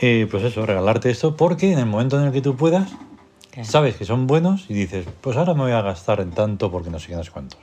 eh, 0.00 0.26
pues 0.30 0.42
eso, 0.42 0.64
regalarte 0.66 1.10
esto, 1.10 1.36
porque 1.36 1.72
en 1.72 1.78
el 1.78 1.86
momento 1.86 2.18
en 2.18 2.26
el 2.26 2.32
que 2.32 2.40
tú 2.40 2.56
puedas, 2.56 2.90
Claro. 3.50 3.68
sabes 3.68 3.96
que 3.96 4.04
son 4.04 4.26
buenos 4.26 4.66
y 4.68 4.74
dices, 4.74 5.06
pues 5.20 5.36
ahora 5.36 5.54
me 5.54 5.62
voy 5.62 5.72
a 5.72 5.82
gastar 5.82 6.20
en 6.20 6.30
tanto 6.30 6.70
porque 6.70 6.90
no 6.90 6.98
sé 6.98 7.08
qué, 7.08 7.14
no 7.16 7.24
sé 7.24 7.30
cuántos. 7.30 7.60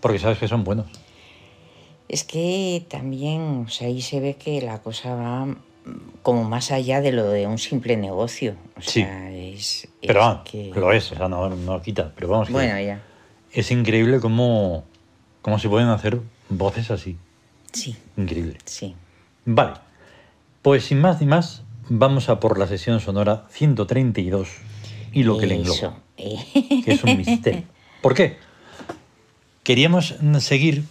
Porque 0.00 0.18
sabes 0.18 0.38
que 0.38 0.46
son 0.48 0.62
buenos. 0.64 0.86
Es 2.08 2.24
que 2.24 2.84
también, 2.88 3.64
o 3.66 3.68
sea, 3.68 3.88
ahí 3.88 4.00
se 4.00 4.18
ve 4.20 4.34
que 4.36 4.60
la 4.62 4.78
cosa 4.80 5.14
va 5.14 5.46
como 6.22 6.44
más 6.44 6.70
allá 6.70 7.00
de 7.00 7.12
lo 7.12 7.28
de 7.30 7.46
un 7.46 7.58
simple 7.58 7.96
negocio. 7.96 8.56
O 8.76 8.80
Sí. 8.82 9.00
sea, 9.02 9.30
es. 9.32 9.88
Pero 10.06 10.22
ah, 10.24 10.44
que- 10.44 10.70
lo 10.74 10.92
es, 10.92 11.10
o 11.12 11.16
sea, 11.16 11.28
no, 11.28 11.48
no 11.48 11.80
quita. 11.82 12.12
Pero 12.14 12.28
vamos, 12.28 12.48
que 12.48 12.52
Bueno, 12.54 12.78
ya. 12.80 13.00
es 13.52 13.70
increíble 13.70 14.20
cómo, 14.20 14.84
cómo 15.42 15.58
se 15.58 15.68
pueden 15.68 15.88
hacer 15.88 16.20
voces 16.48 16.90
así. 16.90 17.16
Sí, 17.72 17.96
Increíble. 18.16 18.56
sí. 18.64 18.94
Vale, 19.44 19.74
pues 20.62 20.84
sin 20.84 21.00
más 21.00 21.20
ni 21.20 21.26
más, 21.26 21.62
vamos 21.88 22.28
a 22.28 22.40
por 22.40 22.58
la 22.58 22.66
sesión 22.66 23.00
sonora 23.00 23.46
132 23.50 24.48
y 25.12 25.22
lo 25.24 25.38
que 25.38 25.46
le 25.46 25.56
engloba. 25.56 25.76
Eso. 25.76 25.96
eh. 26.16 26.82
que 26.84 26.92
es 26.92 27.04
un 27.04 27.16
misterio. 27.16 27.62
¿Por 28.02 28.14
qué? 28.14 28.36
Queríamos 29.62 30.14
seguir 30.40 30.84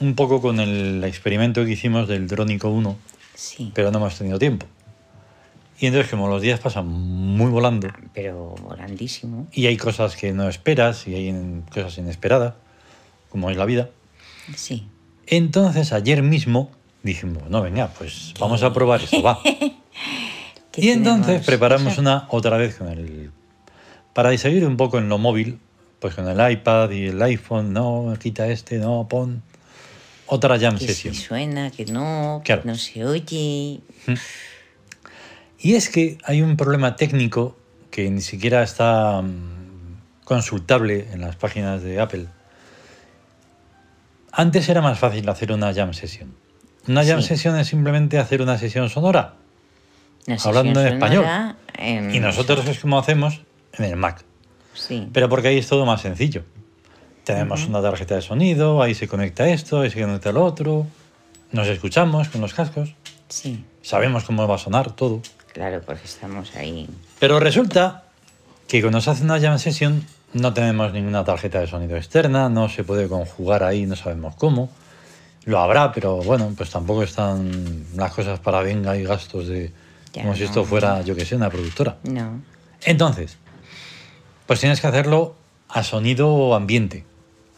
un 0.00 0.14
poco 0.14 0.40
con 0.40 0.60
el 0.60 1.02
experimento 1.04 1.64
que 1.64 1.72
hicimos 1.72 2.08
del 2.08 2.26
Drónico 2.28 2.68
1, 2.68 2.96
Sí. 3.34 3.72
pero 3.74 3.90
no 3.90 3.98
hemos 3.98 4.16
tenido 4.16 4.38
tiempo. 4.38 4.66
Y 5.80 5.86
entonces, 5.86 6.10
como 6.10 6.28
los 6.28 6.40
días 6.40 6.60
pasan 6.60 6.86
muy 6.86 7.50
volando 7.50 7.88
Pero 8.14 8.54
grandísimo. 8.70 9.48
y 9.52 9.66
hay 9.66 9.76
cosas 9.76 10.16
que 10.16 10.32
no 10.32 10.48
esperas 10.48 11.06
y 11.08 11.14
hay 11.14 11.62
cosas 11.72 11.98
inesperadas, 11.98 12.54
como 13.28 13.50
es 13.50 13.56
la 13.56 13.64
vida, 13.64 13.90
Sí. 14.54 14.86
entonces 15.26 15.92
ayer 15.92 16.22
mismo 16.22 16.70
dijimos, 17.02 17.42
no, 17.50 17.60
venga, 17.60 17.88
pues 17.98 18.32
vamos 18.38 18.62
a 18.62 18.72
probar 18.72 19.02
esto, 19.02 19.20
va. 19.22 19.40
¿Qué 20.72 20.80
Y 20.86 20.90
entonces 20.90 21.26
tenemos? 21.26 21.46
preparamos 21.46 21.92
O 21.92 21.94
sea, 21.94 22.00
una 22.02 22.26
otra 22.30 22.56
vez 22.56 22.76
con 22.76 22.88
el. 22.88 23.30
Para 24.12 24.36
seguir 24.38 24.64
un 24.66 24.76
poco 24.76 24.98
en 24.98 25.08
lo 25.08 25.18
móvil, 25.18 25.58
pues 26.00 26.14
con 26.14 26.26
el 26.28 26.52
iPad 26.52 26.90
y 26.90 27.06
el 27.06 27.20
iPhone, 27.22 27.72
no, 27.72 28.14
quita 28.20 28.46
este, 28.48 28.78
no, 28.78 29.06
pon. 29.08 29.42
Otra 30.34 30.58
jam 30.58 30.76
Que 30.76 30.86
session. 30.88 31.14
si 31.14 31.22
suena, 31.22 31.70
que 31.70 31.84
no, 31.86 32.42
Claro. 32.44 32.62
que 32.62 32.68
no 32.68 32.74
se 32.74 33.04
oye. 33.04 33.80
Y 35.60 35.74
es 35.76 35.88
que 35.88 36.18
hay 36.24 36.42
un 36.42 36.56
problema 36.56 36.96
técnico 36.96 37.56
que 37.92 38.10
ni 38.10 38.20
siquiera 38.20 38.64
está 38.64 39.22
mm, 39.22 40.24
consultable 40.24 41.06
en 41.12 41.20
las 41.20 41.36
páginas 41.36 41.82
de 41.84 42.00
Apple. 42.00 42.26
Antes 44.32 44.68
era 44.68 44.80
más 44.82 44.98
fácil 44.98 45.28
hacer 45.28 45.52
una 45.52 45.72
jam 45.72 45.94
session. 45.94 46.34
Una 46.88 47.04
jam 47.04 47.22
Sí. 47.22 47.28
session 47.28 47.56
es 47.58 47.68
simplemente 47.68 48.18
hacer 48.18 48.42
una 48.42 48.58
sesión 48.58 48.90
sonora. 48.90 49.34
Una 50.26 50.36
Hablando 50.44 50.80
en 50.80 50.94
español. 50.94 51.24
en- 51.78 52.12
Y 52.12 52.18
nosotros 52.18 52.66
es 52.66 52.80
como 52.80 52.98
hacemos 52.98 53.40
en 53.78 53.84
el 53.84 53.96
Mac. 53.96 54.24
Sí. 54.74 55.08
Pero 55.12 55.28
porque 55.28 55.48
ahí 55.48 55.58
es 55.58 55.68
todo 55.68 55.86
más 55.86 56.00
sencillo. 56.00 56.42
Tenemos 57.24 57.66
una 57.66 57.80
tarjeta 57.80 58.14
de 58.16 58.22
sonido, 58.22 58.82
ahí 58.82 58.94
se 58.94 59.08
conecta 59.08 59.48
esto, 59.48 59.80
ahí 59.80 59.90
se 59.90 60.00
conecta 60.00 60.30
el 60.30 60.36
otro, 60.36 60.86
nos 61.52 61.66
escuchamos 61.68 62.28
con 62.28 62.40
los 62.40 62.52
cascos, 62.54 62.94
Sí, 63.28 63.64
sabemos 63.82 64.24
cómo 64.24 64.46
va 64.46 64.56
a 64.56 64.58
sonar 64.58 64.92
todo. 64.92 65.22
claro, 65.52 65.80
porque 65.84 66.04
estamos 66.04 66.54
ahí. 66.56 66.88
Pero 67.18 67.40
resulta 67.40 68.04
que 68.68 68.80
cuando 68.82 69.00
se 69.00 69.10
hace 69.10 69.24
una 69.24 69.40
jam 69.40 69.58
session 69.58 70.04
no 70.34 70.52
tenemos 70.52 70.92
ninguna 70.92 71.24
tarjeta 71.24 71.60
de 71.60 71.66
sonido 71.66 71.96
externa, 71.96 72.48
no 72.48 72.68
se 72.68 72.84
puede 72.84 73.08
conjugar 73.08 73.62
ahí, 73.62 73.86
no 73.86 73.96
sabemos 73.96 74.34
cómo. 74.36 74.68
Lo 75.46 75.58
habrá, 75.58 75.92
pero 75.92 76.16
bueno, 76.18 76.52
pues 76.56 76.70
tampoco 76.70 77.02
están 77.02 77.86
las 77.96 78.12
cosas 78.12 78.40
para 78.40 78.60
venga 78.62 78.96
y 78.96 79.04
gastos 79.04 79.48
de... 79.48 79.72
Ya, 80.12 80.22
como 80.22 80.34
si 80.34 80.40
no. 80.42 80.46
esto 80.46 80.64
fuera, 80.64 81.02
yo 81.02 81.14
que 81.16 81.24
sé, 81.24 81.36
una 81.36 81.50
productora. 81.50 81.96
No. 82.04 82.40
Entonces, 82.82 83.36
pues 84.46 84.60
tienes 84.60 84.80
que 84.80 84.86
hacerlo 84.86 85.34
a 85.68 85.82
sonido 85.82 86.54
ambiente. 86.54 87.04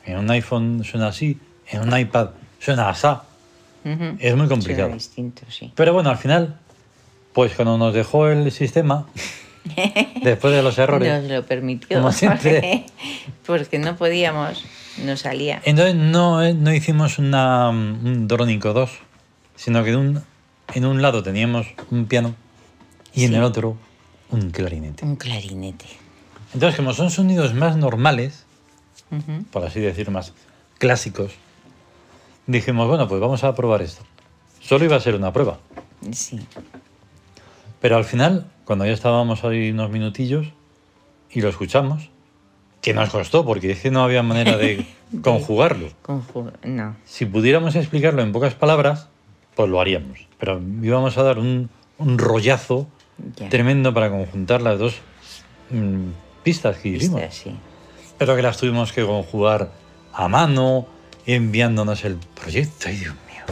En 0.06 0.18
un 0.18 0.30
iPhone 0.30 0.84
suena 0.84 1.08
así, 1.08 1.38
en 1.68 1.80
un 1.82 1.98
iPad 1.98 2.30
suena 2.60 2.88
así. 2.88 3.06
Ujú. 3.84 4.16
Es 4.18 4.34
muy 4.36 4.48
complicado. 4.48 4.88
Suena 4.88 4.94
distinto, 4.94 5.42
sí. 5.48 5.72
Pero 5.74 5.92
bueno, 5.92 6.10
al 6.10 6.16
final, 6.18 6.58
pues 7.32 7.54
cuando 7.54 7.76
nos 7.78 7.92
dejó 7.94 8.28
el 8.28 8.50
sistema, 8.52 9.06
después 10.22 10.54
de 10.54 10.62
los 10.62 10.78
errores, 10.78 11.22
Nos 11.22 11.30
lo 11.30 11.44
permitió. 11.44 11.98
Como 11.98 12.12
siempre. 12.12 12.86
Porque 13.46 13.78
no 13.78 13.96
podíamos, 13.96 14.64
no 15.04 15.16
salía. 15.16 15.60
entonces 15.64 15.94
no, 15.94 16.42
eh, 16.42 16.54
no 16.54 16.72
hicimos 16.72 17.18
una, 17.18 17.70
mm, 17.72 18.06
un 18.06 18.28
Drónico 18.28 18.72
2, 18.72 18.90
sino 19.56 19.84
que 19.84 19.90
en 19.90 19.96
un, 19.96 20.22
en 20.74 20.84
un 20.86 21.02
lado 21.02 21.22
teníamos 21.22 21.66
un 21.90 22.06
piano 22.06 22.34
y 23.14 23.24
en 23.24 23.30
Sí. 23.30 23.34
el 23.36 23.42
otro 23.42 23.76
un 24.30 24.50
clarinete. 24.50 25.04
Un 25.04 25.16
clarinete. 25.16 25.86
Entonces, 26.54 26.76
como 26.76 26.92
son 26.94 27.10
sonidos 27.10 27.54
más 27.54 27.76
normales, 27.76 28.45
Ujú. 29.10 29.44
por 29.52 29.64
así 29.64 29.80
decir, 29.80 30.10
más 30.10 30.32
clásicos, 30.78 31.32
dijimos, 32.46 32.88
bueno, 32.88 33.08
pues 33.08 33.20
vamos 33.20 33.44
a 33.44 33.54
probar 33.54 33.82
esto. 33.82 34.02
Solo 34.60 34.84
iba 34.84 34.96
a 34.96 35.00
ser 35.00 35.14
una 35.14 35.32
prueba. 35.32 35.58
Sí. 36.12 36.40
Pero 37.80 37.96
al 37.96 38.04
final, 38.04 38.46
cuando 38.64 38.84
ya 38.84 38.92
estábamos 38.92 39.44
ahí 39.44 39.70
unos 39.70 39.90
minutillos 39.90 40.48
y 41.30 41.40
lo 41.40 41.48
escuchamos, 41.48 42.10
que 42.82 42.94
nos 42.94 43.10
costó, 43.10 43.44
porque 43.44 43.72
es 43.72 43.80
que 43.80 43.90
no 43.90 44.02
había 44.04 44.22
manera 44.22 44.56
de 44.56 44.86
conjugarlo. 45.22 45.88
Conju- 46.04 46.52
No. 46.64 46.96
Si 47.04 47.26
pudiéramos 47.26 47.74
explicarlo 47.76 48.22
en 48.22 48.32
pocas 48.32 48.54
palabras, 48.54 49.08
pues 49.54 49.68
lo 49.68 49.80
haríamos. 49.80 50.26
Pero 50.38 50.60
íbamos 50.82 51.16
a 51.18 51.22
dar 51.22 51.38
un, 51.38 51.68
un 51.98 52.18
rollazo 52.18 52.86
Ya. 53.36 53.48
tremendo 53.48 53.94
para 53.94 54.10
conjuntar 54.10 54.60
las 54.62 54.78
dos 54.78 54.96
mm, 55.70 56.08
pistas 56.42 56.76
que 56.78 56.90
hicimos. 56.90 57.22
Sí. 57.30 57.50
Pero 58.18 58.34
que 58.36 58.42
las 58.42 58.56
tuvimos 58.56 58.92
que 58.92 59.04
conjugar 59.04 59.70
a 60.12 60.28
mano, 60.28 60.86
enviándonos 61.26 62.04
el 62.04 62.16
proyecto. 62.16 62.88
Ay, 62.88 62.96
Dios 62.96 63.14
mío. 63.30 63.44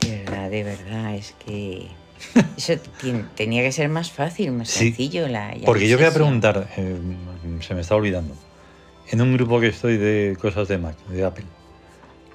De 0.00 0.18
verdad, 0.24 0.50
de 0.50 0.62
verdad, 0.64 1.14
es 1.14 1.34
que. 1.44 1.88
Eso 2.56 2.74
tenía 3.36 3.62
que 3.62 3.72
ser 3.72 3.88
más 3.88 4.10
fácil, 4.10 4.52
más 4.52 4.68
Sí, 4.68 4.86
sencillo. 4.88 5.28
La 5.28 5.54
Porque 5.64 5.88
yo 5.88 5.96
quería 5.98 6.12
preguntar, 6.12 6.68
eh, 6.76 6.96
se 7.60 7.74
me 7.74 7.80
está 7.82 7.94
olvidando, 7.96 8.34
en 9.08 9.20
un 9.20 9.34
grupo 9.34 9.60
que 9.60 9.68
estoy 9.68 9.96
de 9.98 10.36
cosas 10.40 10.68
de 10.68 10.78
Mac, 10.78 10.96
de 11.08 11.24
Apple, 11.24 11.44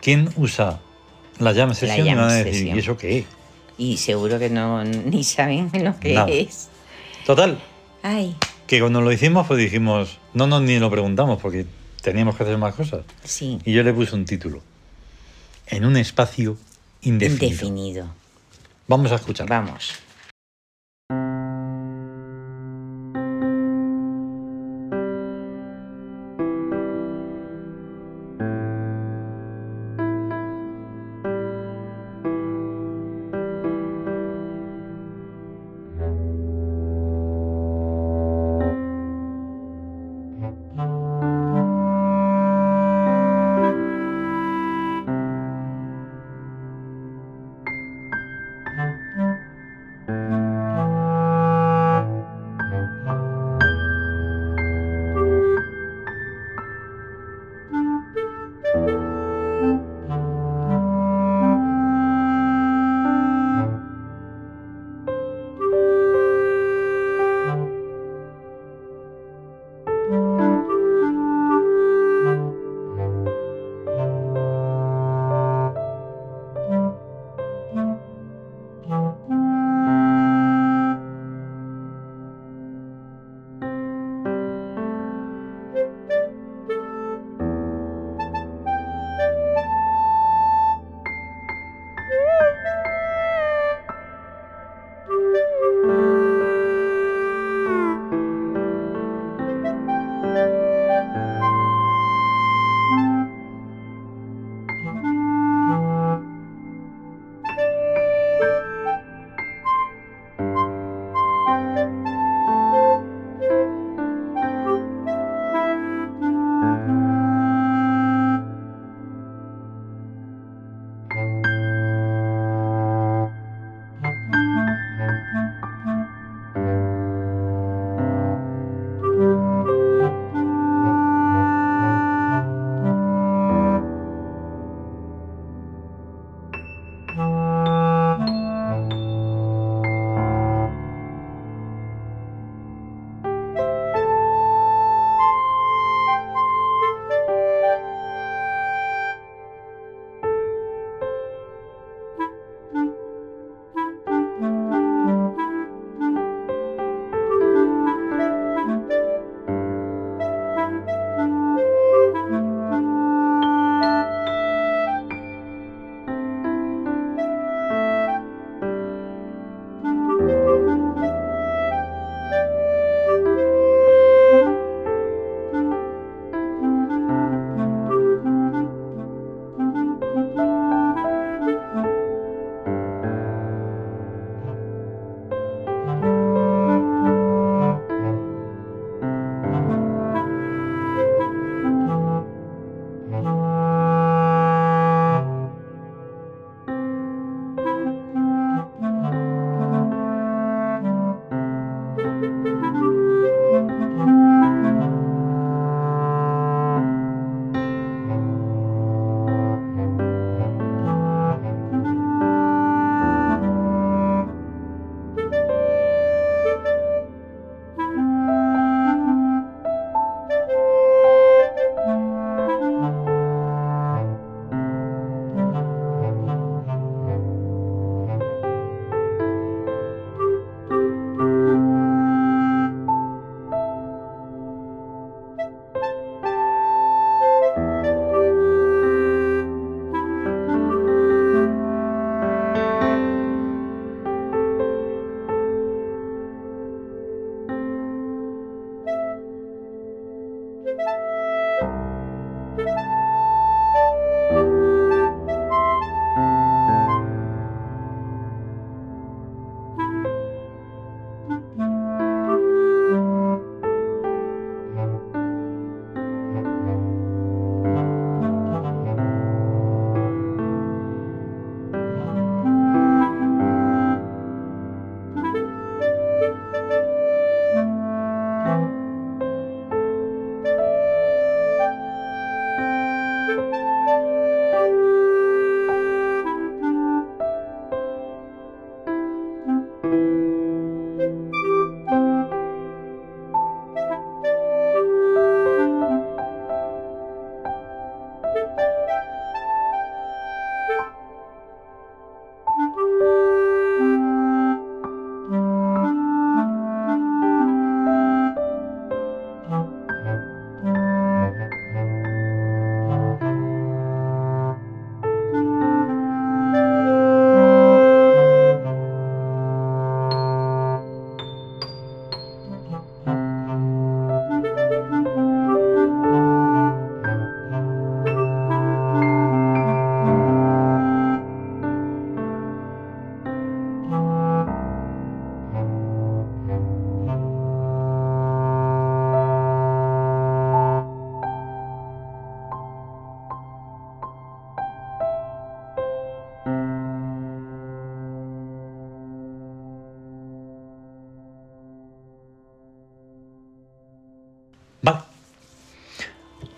¿quién 0.01 0.30
usa 0.36 0.80
la 1.39 1.53
jam 1.53 1.73
session? 1.73 2.05
y 2.05 2.09
jam 2.09 2.17
van 2.19 2.30
a 2.30 2.34
decir, 2.34 2.53
session. 2.53 2.75
¿y 2.75 2.80
eso 2.80 2.97
qué? 2.97 3.25
Y 3.77 3.97
seguro 3.97 4.38
que 4.38 4.49
no 4.49 4.84
ni 4.84 5.23
saben 5.23 5.71
lo 5.73 5.99
que 5.99 6.13
Nada. 6.13 6.30
es. 6.30 6.69
Total, 7.25 7.57
Ay, 8.03 8.36
que 8.70 8.80
cuando 8.80 9.01
lo 9.01 9.11
hicimos, 9.11 9.47
pues 9.47 9.59
dijimos, 9.59 10.20
no 10.36 10.45
nos 10.45 10.61
ni 10.61 10.78
lo 10.78 10.91
preguntamos 10.91 11.41
porque 11.41 11.65
teníamos 12.03 12.36
que 12.36 12.43
hacer 12.43 12.59
más 12.59 12.76
cosas. 12.76 13.01
sí. 13.24 13.57
Y 13.65 13.74
yo 13.74 13.82
le 13.82 13.91
puse 13.91 14.13
un 14.13 14.26
título, 14.26 14.61
en 15.65 15.86
un 15.86 15.97
espacio 15.97 16.55
indefinido. 17.01 17.45
Indefinido. 17.45 18.05
Vamos 18.88 19.11
a 19.11 19.15
escuchar. 19.15 19.49
Vamos. 19.49 19.93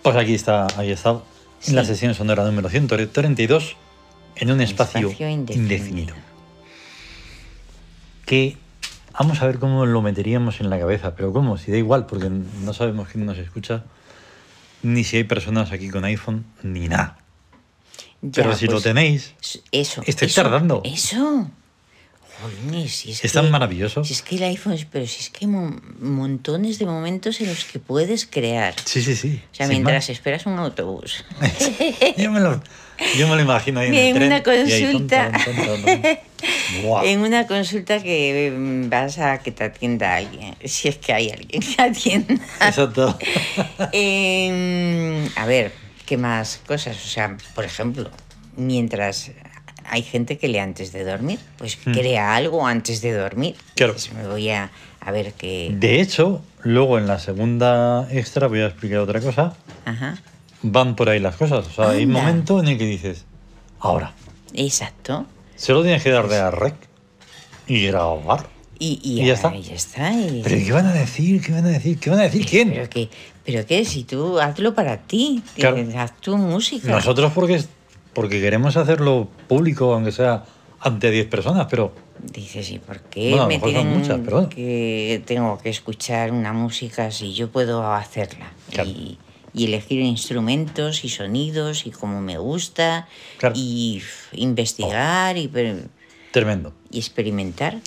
Pues 0.02 0.16
aquí 0.16 0.34
está, 0.34 0.66
ahí 0.76 0.90
está, 0.90 1.20
en 1.66 1.76
la 1.76 1.84
sesión 1.84 2.14
sonora 2.14 2.44
número 2.44 2.68
132, 2.68 3.76
en 4.36 4.50
un 4.50 4.60
espacio, 4.60 5.08
Espacio 5.08 5.28
indefinido. 5.28 5.62
indefinido. 5.62 6.14
Que 8.26 8.56
vamos 9.12 9.40
a 9.42 9.46
ver 9.46 9.58
cómo 9.58 9.86
lo 9.86 10.02
meteríamos 10.02 10.60
en 10.60 10.70
la 10.70 10.78
cabeza, 10.78 11.14
pero 11.14 11.32
cómo, 11.32 11.56
si 11.56 11.70
da 11.70 11.78
igual, 11.78 12.06
porque 12.06 12.28
no 12.30 12.72
sabemos 12.72 13.08
quién 13.08 13.26
nos 13.26 13.38
escucha, 13.38 13.84
ni 14.82 15.04
si 15.04 15.18
hay 15.18 15.24
personas 15.24 15.70
aquí 15.70 15.88
con 15.88 16.04
iPhone, 16.04 16.44
ni 16.62 16.88
nada. 16.88 17.18
Ya, 18.22 18.42
Pero 18.42 18.56
si 18.56 18.66
lo 18.66 18.72
pues, 18.72 18.84
tenéis, 18.84 19.34
Eso. 19.70 20.02
Estáis 20.06 20.32
eso, 20.32 20.42
tardando. 20.42 20.82
Eso. 20.84 21.48
Jolines, 22.40 22.92
si 22.96 23.12
es 23.12 23.24
es 23.24 23.32
tan 23.32 23.50
maravilloso. 23.50 24.04
Si 24.04 24.12
es 24.14 24.22
que 24.22 24.36
el 24.36 24.42
iPhone, 24.44 24.76
pero 24.90 25.06
si 25.06 25.20
es 25.20 25.30
que 25.30 25.44
hay 25.44 25.46
mon- 25.50 25.80
montones 26.00 26.78
de 26.78 26.86
momentos 26.86 27.40
en 27.40 27.48
los 27.48 27.64
que 27.64 27.78
puedes 27.78 28.26
crear. 28.26 28.74
Sí, 28.84 29.02
sí, 29.02 29.14
sí. 29.16 29.40
O 29.52 29.54
sea, 29.54 29.66
sin 29.66 29.74
mientras 29.74 30.04
más. 30.04 30.08
esperas 30.10 30.46
un 30.46 30.58
autobús. 30.58 31.24
yo, 32.16 32.30
me 32.30 32.40
lo, 32.40 32.60
yo 33.16 33.28
me 33.28 33.36
lo 33.36 33.42
imagino 33.42 33.80
ahí 33.80 33.88
en, 33.88 33.94
En 33.94 34.00
el 34.06 34.14
tren. 34.14 34.26
una 34.26 34.66
y 34.66 34.72
ahí, 34.72 34.82
ton, 34.82 35.08
consulta. 35.08 35.32
ton, 35.44 35.56
ton. 35.82 36.02
En 37.04 37.20
una 37.20 37.46
consulta 37.46 38.02
que 38.02 38.52
mm, 38.56 38.88
vas 38.88 39.18
a 39.18 39.38
que 39.38 39.52
te 39.52 39.62
atienda 39.64 40.16
alguien, 40.16 40.56
si 40.64 40.88
es 40.88 40.96
que 40.96 41.12
hay 41.12 41.30
alguien 41.30 41.60
que 41.62 41.80
atienda. 41.82 42.34
Exacto. 42.60 43.16
Em, 43.92 45.28
a 45.36 45.46
ver, 45.46 45.72
¿qué 46.06 46.16
más 46.16 46.60
cosas? 46.66 46.96
O 47.04 47.08
sea, 47.08 47.36
por 47.54 47.64
ejemplo, 47.64 48.10
mientras 48.56 49.30
hay 49.92 50.02
gente 50.02 50.38
que 50.38 50.48
lee 50.48 50.58
antes 50.58 50.90
de 50.92 51.04
dormir, 51.04 51.38
pues 51.58 51.76
crea 51.76 52.34
algo 52.34 52.66
antes 52.66 53.02
de 53.02 53.12
dormir. 53.12 53.54
Hmm. 53.54 53.74
Claro. 53.76 53.94
Me 54.16 54.26
voy 54.26 54.48
a, 54.48 54.70
a 55.00 55.10
ver 55.12 55.34
qué. 55.34 55.70
De 55.78 56.00
hecho, 56.00 56.40
luego 56.62 56.96
en 56.98 57.06
la 57.06 57.18
segunda 57.18 58.08
extra 58.10 58.46
voy 58.48 58.60
a 58.60 58.66
explicar 58.68 58.98
otra 59.00 59.20
cosa. 59.20 59.54
Ajá. 59.84 60.18
Van 60.62 60.96
por 60.96 61.10
ahí 61.10 61.20
las 61.20 61.36
cosas. 61.36 61.66
O 61.66 61.70
sea, 61.70 61.90
hay 61.90 62.04
un 62.04 62.12
momento 62.12 62.58
en 62.60 62.68
el 62.68 62.78
que 62.78 62.86
dices, 62.86 63.24
ahora, 63.80 64.12
Exacto. 64.54 65.26
solo 65.56 65.82
tienes 65.82 66.02
que 66.02 66.10
darle 66.10 66.36
a 66.36 66.50
rec 66.50 66.74
y 67.66 67.86
grabar. 67.88 68.46
Y, 68.78 68.98
y, 69.02 69.22
Y 69.22 69.26
ya 69.26 69.34
está. 69.34 69.54
y 69.54 69.62
ya 69.62 69.74
está, 69.74 70.12
y- 70.12 70.40
Pero 70.42 70.56
¿qué 70.64 70.72
van 70.72 70.86
a 70.86 70.92
decir? 70.92 71.40
¿Qué 71.40 71.52
van 71.52 71.66
a 71.66 71.68
decir? 71.68 71.98
¿Qué 71.98 72.10
van 72.10 72.18
a 72.18 72.22
decir? 72.22 72.46
¿Quién? 72.46 72.70
Pero 72.70 72.88
que, 72.90 73.08
pero 73.44 73.66
que 73.66 73.84
si 73.84 74.04
tú 74.04 74.40
hazlo 74.40 74.74
para 74.74 74.96
ti, 74.96 75.42
Claro. 75.54 75.76
haz 75.98 76.12
tu 76.20 76.36
música. 76.36 76.88
Nosotros 76.88 77.30
porque, 77.32 77.62
porque 78.14 78.40
queremos 78.40 78.76
hacerlo 78.76 79.28
público, 79.48 79.94
aunque 79.94 80.12
sea 80.12 80.44
ante 80.80 81.10
10 81.10 81.28
personas, 81.28 81.66
pero 81.70 81.92
Dices, 82.22 82.70
¿y 82.70 82.78
por 82.78 83.00
qué 83.00 83.30
Bueno, 83.30 83.48
me 83.48 83.58
tienen 83.58 83.88
muchas, 83.98 84.20
pero 84.24 84.48
que 84.48 85.20
tengo 85.26 85.58
que 85.58 85.70
escuchar 85.70 86.30
una 86.30 86.52
música 86.52 87.10
si 87.10 87.32
yo 87.34 87.50
puedo 87.50 87.92
hacerla? 87.92 88.52
Claro. 88.70 88.88
Y, 88.88 89.18
y 89.54 89.64
elegir 89.64 90.00
instrumentos 90.02 91.04
y 91.04 91.08
sonidos 91.08 91.84
y 91.86 91.90
como 91.90 92.20
me 92.20 92.38
gusta 92.38 93.08
Claro. 93.38 93.54
y 93.58 94.02
investigar 94.32 95.36
y, 95.36 95.50
tremendo. 96.30 96.72
y 96.92 96.98
experimentar. 96.98 97.78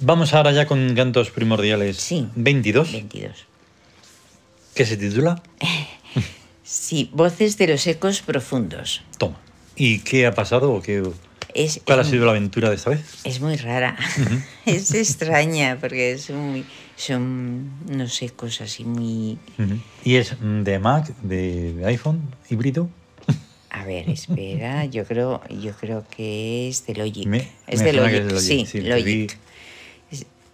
Vamos 0.00 0.34
ahora 0.34 0.50
ya 0.50 0.66
con 0.66 0.92
Cantos 0.96 1.30
Primordiales 1.30 1.96
Sí. 1.98 2.26
22, 2.34 2.90
22. 2.90 3.46
que 4.74 4.84
se 4.84 4.96
titula 4.96 5.40
Sí, 6.72 7.10
voces 7.12 7.58
de 7.58 7.66
los 7.66 7.86
ecos 7.86 8.22
profundos. 8.22 9.02
Toma. 9.18 9.36
¿Y 9.76 9.98
qué 9.98 10.24
ha 10.24 10.32
pasado? 10.34 10.72
¿O 10.72 10.80
qué, 10.80 11.02
Es, 11.54 11.82
¿Cuál 11.84 12.00
ha 12.00 12.04
sido 12.04 12.24
la 12.24 12.30
aventura 12.30 12.70
de 12.70 12.76
esta 12.76 12.88
vez? 12.88 13.04
Es 13.24 13.42
muy 13.42 13.56
rara, 13.56 13.94
es 14.64 14.94
extraña 14.94 15.76
porque 15.78 16.12
es 16.12 16.30
muy, 16.30 16.64
son, 16.96 17.68
no 17.94 18.08
sé, 18.08 18.30
cosas 18.30 18.70
así 18.72 18.84
muy... 18.86 19.36
¿Y 20.02 20.14
es 20.16 20.34
de 20.40 20.78
Mac, 20.78 21.14
de, 21.20 21.74
de 21.74 21.86
iPhone, 21.88 22.22
híbrido? 22.48 22.88
A 23.68 23.84
ver, 23.84 24.08
espera, 24.08 24.86
yo 24.86 25.04
creo, 25.04 25.42
yo 25.50 25.72
creo 25.74 26.06
que 26.08 26.70
es 26.70 26.86
de 26.86 26.94
Logic. 26.94 27.26
Me- 27.26 27.48
es 27.66 27.80
me 27.80 27.84
de 27.84 27.92
Logic, 27.92 28.12
que 28.12 28.16
es 28.18 28.24
de 28.26 28.32
Logic, 28.32 28.48
sí, 28.48 28.66
sí, 28.66 28.80
te 28.80 28.88
Logic. 28.88 29.38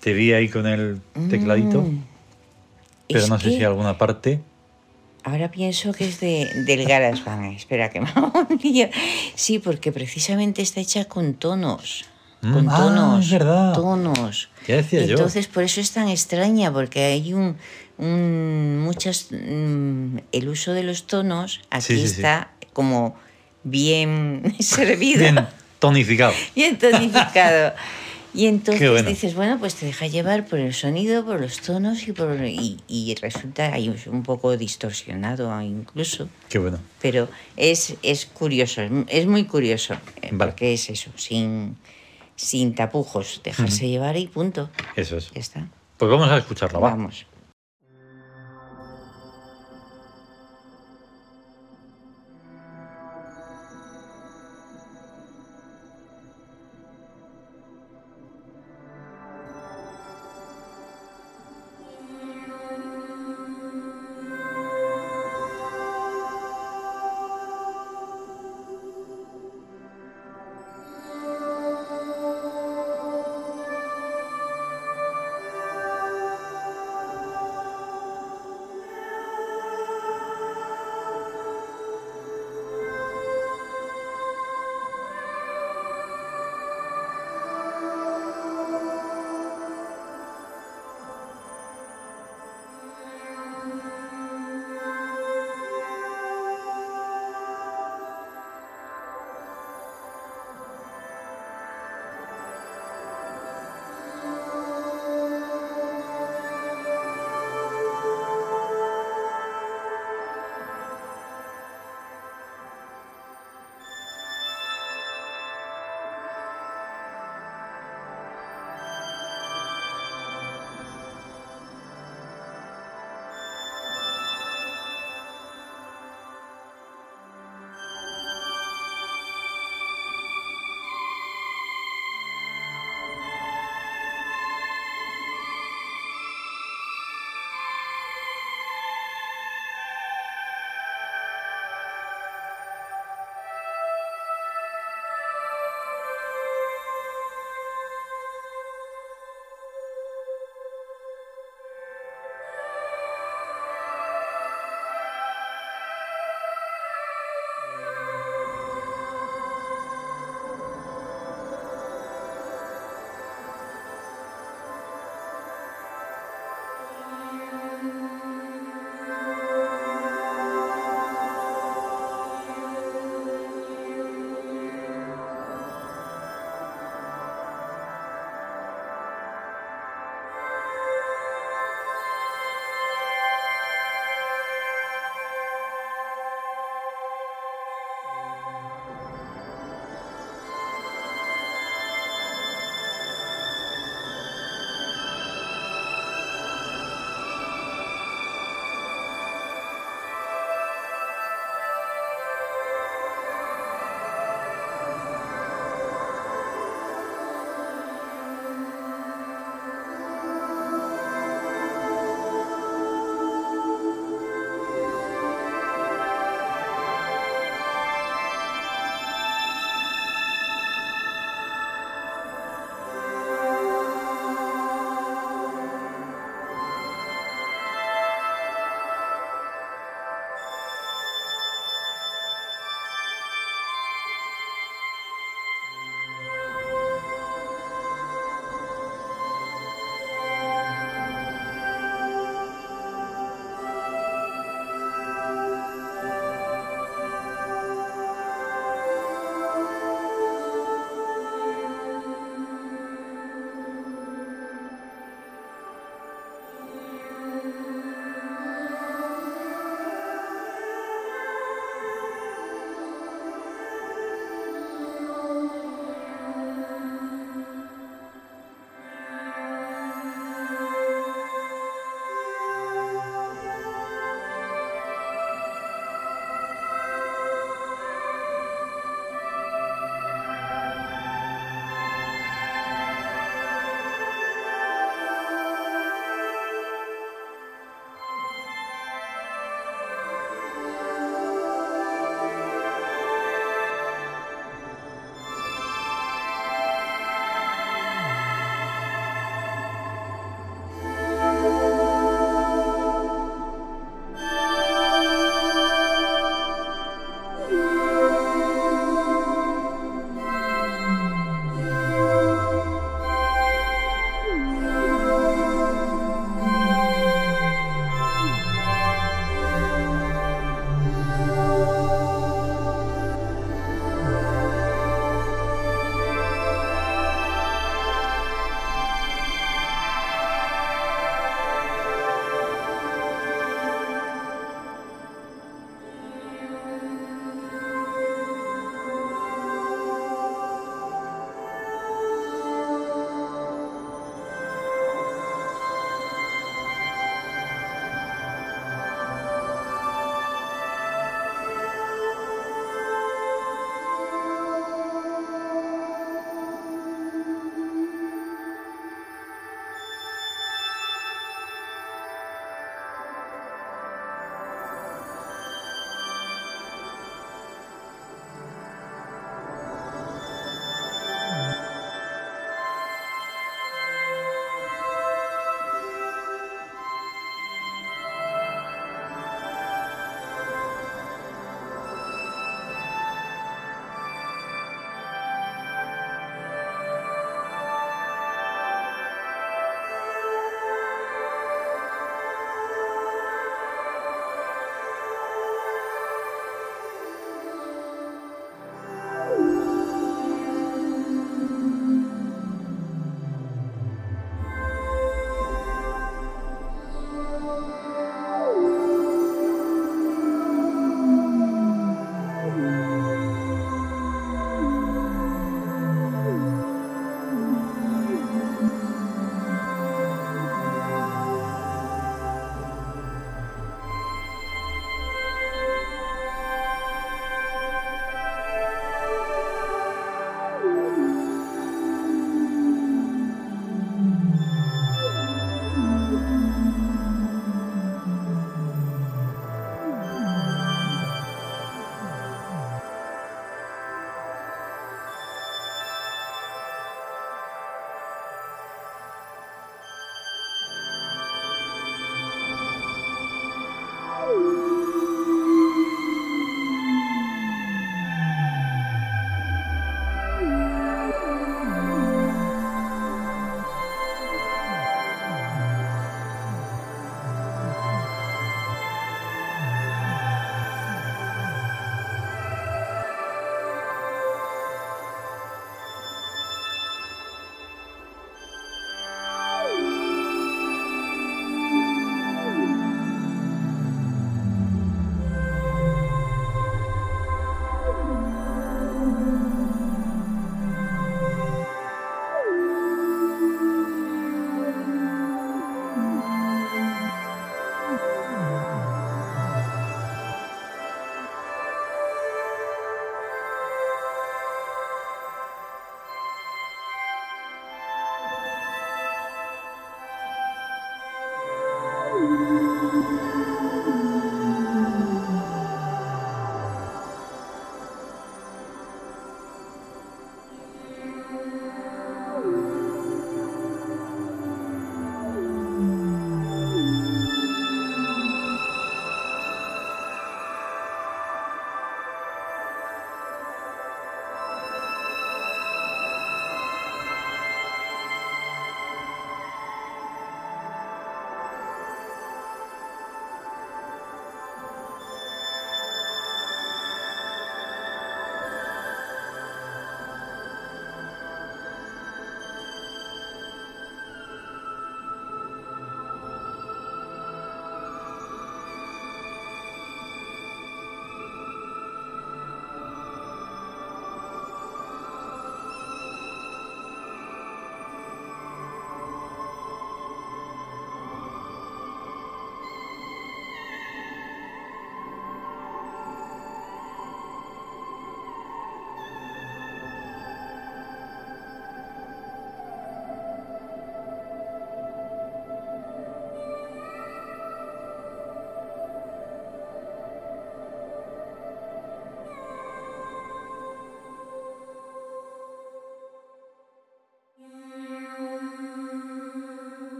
Te 0.00 0.12
vi 0.12 0.32
ahí 0.32 0.48
con 0.48 0.66
el 0.66 1.00
tecladito, 1.28 1.82
Mm, 1.82 2.00
pero 3.06 3.28
no 3.28 3.38
sé 3.38 3.52
si 3.52 3.62
alguna 3.62 3.96
parte. 3.96 4.40
Ahora 5.24 5.50
pienso 5.50 5.92
que 5.92 6.08
es 6.08 6.20
de, 6.20 6.50
del 6.66 6.86
GarageBand, 6.86 7.54
espera 7.56 7.90
que 7.90 8.00
me 8.02 8.08
hago 8.08 8.32
un 8.48 8.58
lío. 8.62 8.88
Sí, 9.34 9.58
porque 9.58 9.92
precisamente 9.92 10.62
está 10.62 10.80
hecha 10.80 11.04
con 11.06 11.34
tonos. 11.34 12.04
Mm, 12.42 12.52
Con 12.54 12.68
ah, 12.70 12.76
tonos. 12.76 13.24
es 13.26 13.30
verdad. 13.32 13.74
Tonos. 13.74 14.48
Ya 14.66 14.76
decía 14.76 15.04
yo. 15.04 15.10
Entonces, 15.16 15.46
por 15.46 15.62
eso 15.62 15.80
es 15.80 15.90
tan 15.92 16.08
extraña, 16.08 16.72
porque 16.72 17.02
hay 17.04 17.34
un, 17.34 17.56
un 17.98 18.78
muchas 18.80 19.26
mm, 19.30 20.18
el 20.32 20.48
uso 20.48 20.72
de 20.72 20.82
los 20.84 21.06
tonos 21.06 21.60
aquí 21.70 21.82
Sí, 21.84 21.96
sí, 21.98 22.08
sí. 22.08 22.14
está 22.16 22.52
como 22.72 23.14
bien 23.62 24.54
servido, 24.60 25.20
Bien 25.20 25.46
tonificado. 25.78 26.32
bien 26.56 26.78
tonificado. 26.78 27.74
Y 28.32 28.46
entonces 28.46 28.90
bueno. 28.90 29.08
dices, 29.08 29.34
bueno, 29.34 29.58
pues 29.58 29.74
te 29.74 29.86
deja 29.86 30.06
llevar 30.06 30.46
por 30.46 30.58
el 30.60 30.72
sonido, 30.72 31.24
por 31.24 31.40
los 31.40 31.60
tonos 31.60 32.06
y 32.06 32.12
por 32.12 32.44
y, 32.44 32.78
y 32.86 33.14
resulta 33.16 33.72
ahí 33.72 33.92
un 34.06 34.22
poco 34.22 34.56
distorsionado 34.56 35.60
incluso. 35.62 36.28
Qué 36.48 36.58
bueno. 36.58 36.78
Pero 37.02 37.28
es, 37.56 37.96
es 38.02 38.26
curioso, 38.26 38.82
es, 39.08 39.26
muy 39.26 39.44
curioso, 39.44 39.94
eh, 40.22 40.28
Vale. 40.32 40.52
porque 40.52 40.74
es 40.74 40.90
eso, 40.90 41.10
sin, 41.16 41.76
sin 42.36 42.74
tapujos, 42.74 43.40
dejarse 43.42 43.88
llevar 43.88 44.16
y 44.16 44.26
punto. 44.28 44.70
Eso 44.96 45.16
es. 45.16 45.30
Ya 45.32 45.40
está. 45.40 45.68
Pues 45.96 46.10
vamos 46.10 46.30
a 46.30 46.38
escucharlo, 46.38 46.80
va. 46.80 46.90
Vamos. 46.90 47.26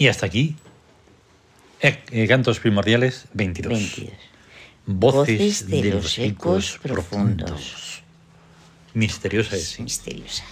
Y 0.00 0.08
hasta 0.08 0.24
aquí, 0.24 0.56
eh, 1.82 2.02
eh, 2.10 2.26
Cantos 2.26 2.58
Primordiales 2.58 3.26
22. 3.34 3.70
22. 3.70 4.10
Voces, 4.86 5.68
de, 5.68 5.84
los 5.90 6.18
ecos 6.18 6.80
profundos. 6.82 8.02
Misteriosa 8.94 9.56
es, 9.56 9.68
sí. 9.68 9.82
Misteriosa. 9.82 10.42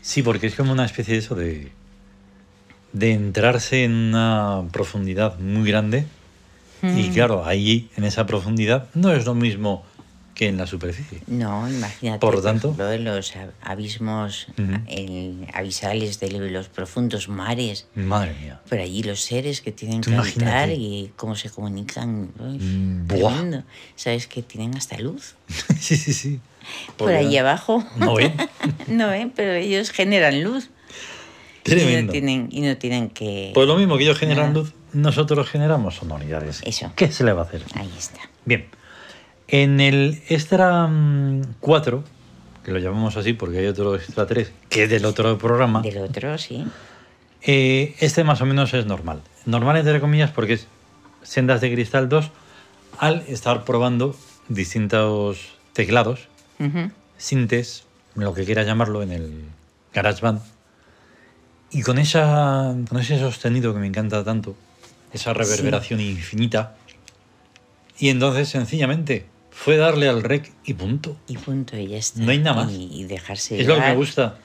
Sí, 0.00 0.22
porque 0.22 0.46
es 0.46 0.54
como 0.54 0.70
una 0.70 0.84
especie 0.84 1.14
de 1.14 1.18
eso 1.18 1.34
de, 1.34 1.72
de 2.92 3.10
entrarse 3.10 3.82
en 3.82 3.90
una 3.90 4.62
profundidad 4.70 5.40
muy 5.40 5.68
grande. 5.68 6.06
Y 6.80 6.86
Mm. 6.86 7.14
claro, 7.14 7.44
ahí, 7.44 7.90
en 7.96 8.04
esa 8.04 8.26
profundidad, 8.26 8.90
no 8.94 9.12
es 9.12 9.24
lo 9.24 9.34
mismo 9.34 9.84
que 10.34 10.48
en 10.48 10.56
la 10.56 10.66
superficie. 10.66 11.20
No, 11.28 11.68
imagínate. 11.70 12.18
Por 12.18 12.34
lo 12.34 12.42
tanto- 12.42 12.68
ejemplo, 12.68 12.90
en 12.92 13.04
los 13.04 13.36
ab- 13.36 13.52
abismos 13.62 14.48
Ujú. 14.58 14.72
el- 14.88 15.46
abisales 15.54 16.18
de 16.20 16.30
los 16.50 16.68
profundos 16.68 17.28
mares. 17.28 17.86
Madre 17.94 18.34
mía. 18.40 18.60
Por 18.68 18.78
allí 18.80 19.02
los 19.04 19.20
seres 19.20 19.60
que 19.60 19.70
tienen 19.72 20.00
que 20.00 20.14
habitar 20.14 20.70
y 20.70 21.12
cómo 21.16 21.36
se 21.36 21.50
comunican. 21.50 22.32
Mm, 22.38 23.06
buah. 23.06 23.62
¿Sabes 23.96 24.26
que 24.26 24.42
tienen 24.42 24.76
hasta 24.76 24.98
luz? 24.98 25.36
sí, 25.80 25.96
sí, 25.96 26.12
sí. 26.12 26.40
Por 26.96 27.08
Porque 27.08 27.16
allí 27.16 27.36
abajo. 27.36 27.84
No 27.96 28.14
ven. 28.14 28.34
no 28.88 29.08
ven, 29.08 29.30
pero 29.30 29.52
ellos 29.52 29.90
generan 29.90 30.42
luz. 30.42 30.70
Y 31.66 31.70
Tremendo. 31.70 32.06
no 32.06 32.12
tienen, 32.12 32.48
y 32.50 32.60
no 32.60 32.76
tienen 32.76 33.08
que... 33.08 33.50
Pues 33.54 33.66
lo 33.66 33.76
mismo 33.76 33.96
que 33.96 34.04
ellos 34.04 34.18
generan 34.18 34.48
Nada. 34.52 34.60
luz, 34.64 34.74
nosotros 34.92 35.48
generamos 35.48 35.94
sonoridades. 35.94 36.60
Eso. 36.64 36.92
¿Qué 36.94 37.10
se 37.10 37.24
le 37.24 37.32
va 37.32 37.42
a 37.42 37.44
hacer? 37.46 37.62
Ahí 37.74 37.90
está. 37.96 38.20
Bien. 38.44 38.66
En 39.56 39.78
el 39.78 40.20
Extra 40.28 40.88
mm, 40.88 41.54
4, 41.60 42.02
que 42.64 42.72
lo 42.72 42.80
llamamos 42.80 43.16
así 43.16 43.34
porque 43.34 43.58
hay 43.58 43.68
otro 43.68 43.94
Extra 43.94 44.26
3, 44.26 44.50
que 44.68 44.82
es 44.82 44.90
del 44.90 45.04
otro 45.04 45.38
programa, 45.38 45.80
Del 45.80 45.98
otro, 45.98 46.36
sí. 46.38 46.66
eh, 47.40 47.94
este 48.00 48.24
más 48.24 48.40
o 48.40 48.46
menos 48.46 48.74
es 48.74 48.84
normal. 48.84 49.22
Normal 49.46 49.76
entre 49.76 50.00
comillas 50.00 50.32
porque 50.32 50.54
es 50.54 50.66
Sendas 51.22 51.60
de 51.60 51.72
Cristal 51.72 52.08
2 52.08 52.32
al 52.98 53.22
estar 53.28 53.62
probando 53.64 54.16
distintos 54.48 55.52
teclados, 55.72 56.26
sintes, 57.16 57.84
lo 58.16 58.34
que 58.34 58.44
quieras 58.44 58.66
llamarlo, 58.66 59.04
en 59.04 59.12
el 59.12 59.44
GarageBand. 59.92 60.40
Y 61.70 61.82
con, 61.82 61.98
esa, 61.98 62.74
con 62.88 62.98
ese 62.98 63.20
sostenido 63.20 63.72
que 63.72 63.78
me 63.78 63.86
encanta 63.86 64.24
tanto, 64.24 64.56
esa 65.12 65.32
reverberación 65.32 66.00
infinita. 66.00 66.74
Y 68.00 68.08
entonces, 68.08 68.48
sencillamente, 68.48 69.32
fue 69.54 69.76
darle 69.76 70.08
al 70.08 70.22
rec 70.22 70.52
y 70.64 70.74
punto. 70.74 71.16
Y 71.28 71.38
punto, 71.38 71.76
y 71.76 71.86
ya 71.88 71.96
está. 71.98 72.20
No 72.20 72.30
hay 72.32 72.38
nada 72.38 72.64
más. 72.64 72.72
Y, 72.72 72.88
y 72.92 73.04
dejarse 73.04 73.60
Es 73.60 73.66
lo 73.66 73.76
que 73.76 73.80
me 73.80 73.94
gusta. 73.94 74.38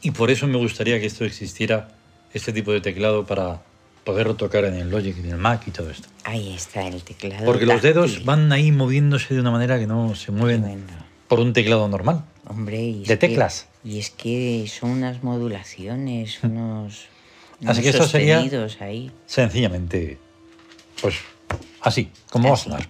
Y 0.00 0.10
por 0.12 0.30
eso 0.30 0.46
me 0.46 0.56
gustaría 0.58 1.00
que 1.00 1.06
esto 1.06 1.24
existiera, 1.24 1.88
este 2.32 2.52
tipo 2.52 2.72
de 2.72 2.80
teclado, 2.80 3.26
para 3.26 3.62
poderlo 4.04 4.36
tocar 4.36 4.64
en 4.66 4.74
el 4.74 4.90
Logic, 4.90 5.16
en 5.18 5.30
el 5.30 5.36
Mac 5.38 5.62
y 5.66 5.70
todo 5.70 5.90
esto. 5.90 6.08
Ahí 6.24 6.52
está 6.54 6.86
el 6.86 7.02
teclado. 7.02 7.44
Porque 7.46 7.64
los 7.66 7.80
dedos 7.82 8.10
táctil. 8.10 8.24
van 8.26 8.52
ahí 8.52 8.70
moviéndose 8.70 9.34
de 9.34 9.40
una 9.40 9.50
manera 9.50 9.78
que 9.78 9.86
no 9.86 10.14
se 10.14 10.30
mueven 10.30 10.62
Tremendo. 10.62 10.92
por 11.26 11.40
un 11.40 11.52
teclado 11.52 11.88
normal. 11.88 12.24
Hombre, 12.46 12.82
y 12.82 12.98
De 13.00 13.04
que- 13.04 13.16
teclas. 13.16 13.66
y 13.82 13.98
es 13.98 14.10
que 14.10 14.66
son 14.68 14.90
unas 14.90 15.22
modulaciones, 15.22 16.38
unos. 16.42 17.06
Así 17.64 17.80
que 17.82 17.88
esto 17.88 18.06
sería- 18.06 18.44
ahí. 18.80 19.10
Sencillamente, 19.26 20.18
pues 21.00 21.16
así, 21.80 22.10
como 22.30 22.48
va 22.48 22.54
a 22.54 22.58
sonar. 22.58 22.88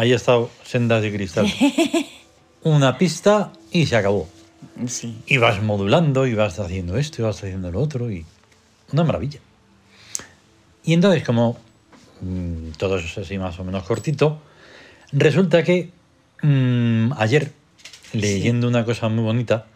Ahí 0.00 0.12
ha 0.12 0.16
estado 0.16 0.50
sendas 0.64 1.02
de 1.02 1.12
cristal. 1.12 1.46
Una 2.62 2.98
pista 2.98 3.52
y 3.70 3.86
se 3.86 3.96
acabó. 3.96 4.28
Sí. 4.86 5.16
Y 5.26 5.36
vas 5.36 5.62
modulando 5.62 6.26
y 6.26 6.34
vas 6.34 6.58
haciendo 6.58 6.96
esto 6.96 7.22
y 7.22 7.24
vas 7.24 7.36
haciendo 7.36 7.70
lo 7.70 7.80
otro 7.80 8.10
y 8.10 8.24
una 8.92 9.04
maravilla. 9.04 9.40
Y 10.84 10.94
entonces, 10.94 11.22
como 11.22 11.58
mm, 12.20 12.70
todo 12.78 12.96
eso 12.98 13.06
es 13.06 13.26
así 13.26 13.38
más 13.38 13.58
o 13.58 13.64
menos 13.64 13.84
cortito, 13.84 14.40
resulta 15.12 15.62
que 15.62 15.90
mm, 16.42 17.12
ayer, 17.16 17.52
leyendo 18.12 18.68
una 18.68 18.84
cosa 18.84 19.08
muy 19.08 19.22
bonita, 19.22 19.66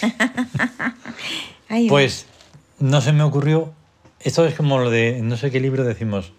Ay, 1.68 1.88
pues 1.88 2.26
no 2.78 3.00
se 3.00 3.12
me 3.12 3.22
ocurrió, 3.22 3.72
esto 4.20 4.46
es 4.46 4.54
como 4.54 4.78
lo 4.78 4.90
de, 4.90 5.20
no 5.22 5.36
sé 5.36 5.50
qué 5.50 5.60
libro 5.60 5.84
decimos, 5.84 6.32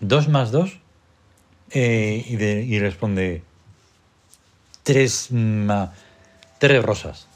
dos 0.00 0.28
más 0.28 0.50
dos, 0.50 0.78
eh, 1.74 2.24
y, 2.28 2.36
de- 2.36 2.62
y 2.64 2.78
responde 2.78 3.42
tres, 4.82 5.28
ma- 5.30 5.92
tres 6.58 6.82
rosas. 6.82 7.26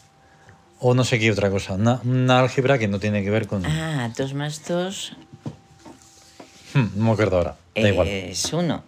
O 0.79 0.95
no 0.95 1.05
sé 1.05 1.19
qué 1.19 1.31
otra 1.31 1.51
cosa, 1.51 1.75
una, 1.75 2.01
una 2.05 2.41
álgebra 2.41 2.79
que 2.79 2.87
no 2.89 2.99
tiene 3.01 3.23
que 3.25 3.31
ver 3.31 3.47
con... 3.47 3.65
Ah, 3.65 4.11
dos 4.17 4.35
más 4.35 4.67
dos 4.69 5.13
Hmm, 6.75 6.89
no 6.97 7.05
me 7.05 7.11
acuerdo 7.13 7.39
ahora, 7.39 7.57
da 7.75 7.89
igual. 7.89 8.07
es 8.09 8.53
uno. 8.53 8.85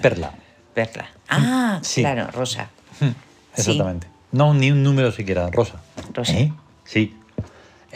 Perla. 0.00 0.32
Perla. 0.72 1.10
Ah, 1.28 1.78
Sí. 1.82 2.00
claro, 2.00 2.30
rosa. 2.30 2.70
Hmm, 3.00 3.08
Sí. 3.54 3.60
Exactamente. 3.72 4.06
No 4.32 4.54
ni 4.54 4.70
un 4.70 4.82
número 4.82 5.12
siquiera, 5.12 5.50
rosa. 5.50 5.82
Rosa. 6.14 6.32
¿Eh? 6.32 6.52
Sí. 6.84 7.14
Ahí 7.38 7.44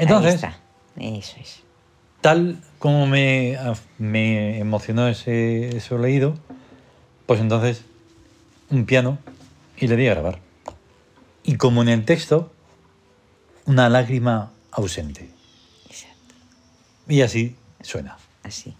Entonces, 0.03 0.35
está. 0.35 0.59
Eso 0.99 1.37
es. 1.41 1.61
tal 2.21 2.61
como 2.79 3.07
me, 3.07 3.57
me 3.99 4.59
emocionó 4.59 5.09
ese, 5.09 5.75
eso 5.77 5.97
leído, 5.97 6.35
pues 7.31 7.41
entonces 7.41 7.83
un 8.70 8.87
piano 8.87 9.16
y 9.76 9.87
le 9.87 9.95
di 9.95 10.09
a 10.09 10.14
grabar. 10.14 10.41
Y 11.45 11.59
como 11.59 11.81
en 11.81 11.89
el 11.89 12.05
texto, 12.05 12.53
una 13.66 13.89
lágrima 13.89 14.51
ausente. 14.72 15.31
Exacto. 15.87 16.35
Y 17.07 17.20
así 17.20 17.55
suena. 17.83 18.18
Así. 18.43 18.74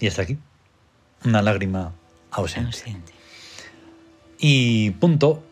Y 0.00 0.06
hasta 0.06 0.22
aquí. 0.22 0.38
Una 1.24 1.42
lágrima 1.42 1.92
ausente. 2.30 2.66
Ausente. 2.66 3.12
Y 4.38 4.90
punto. 4.92 5.44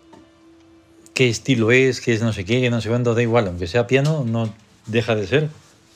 ¿Qué 1.14 1.28
estilo 1.28 1.70
es? 1.70 2.00
¿Qué 2.00 2.14
es 2.14 2.22
no 2.22 2.32
sé 2.32 2.44
qué? 2.44 2.60
qué 2.60 2.70
No 2.70 2.80
sé 2.80 2.88
cuánto. 2.88 3.14
Da 3.14 3.22
igual. 3.22 3.46
Aunque 3.46 3.66
sea 3.66 3.86
piano, 3.86 4.24
no 4.26 4.52
deja 4.86 5.14
de 5.14 5.26
ser 5.26 5.50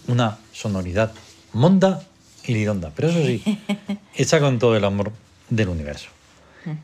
una 0.06 0.38
sonoridad 0.52 1.12
monda 1.52 2.02
y 2.44 2.54
lidonda. 2.54 2.92
Pero 2.94 3.08
eso 3.08 3.24
sí, 3.24 3.42
hecha 4.14 4.40
con 4.40 4.58
todo 4.58 4.76
el 4.76 4.84
amor 4.84 5.12
del 5.48 5.68
universo. 5.68 6.08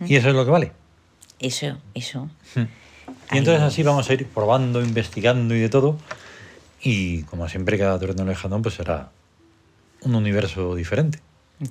Y 0.07 0.17
eso 0.17 0.29
es 0.29 0.35
lo 0.35 0.45
que 0.45 0.51
vale. 0.51 0.73
Eso, 1.39 1.77
eso. 1.95 2.29
Y 3.33 3.39
entonces 3.39 3.63
así 3.63 3.83
vamos 3.83 4.11
a 4.11 4.15
ir 4.15 4.27
probando, 4.27 4.83
investigando 4.83 5.55
y 5.55 5.61
de 5.61 5.69
todo. 5.69 5.99
Y 6.83 7.23
como 7.25 7.49
siempre, 7.49 7.79
cada 7.79 7.99
trueno 7.99 8.25
lejano 8.25 8.61
pues 8.61 8.75
será 8.75 9.11
un 10.03 10.15
universo 10.15 10.75
diferente. 10.75 11.21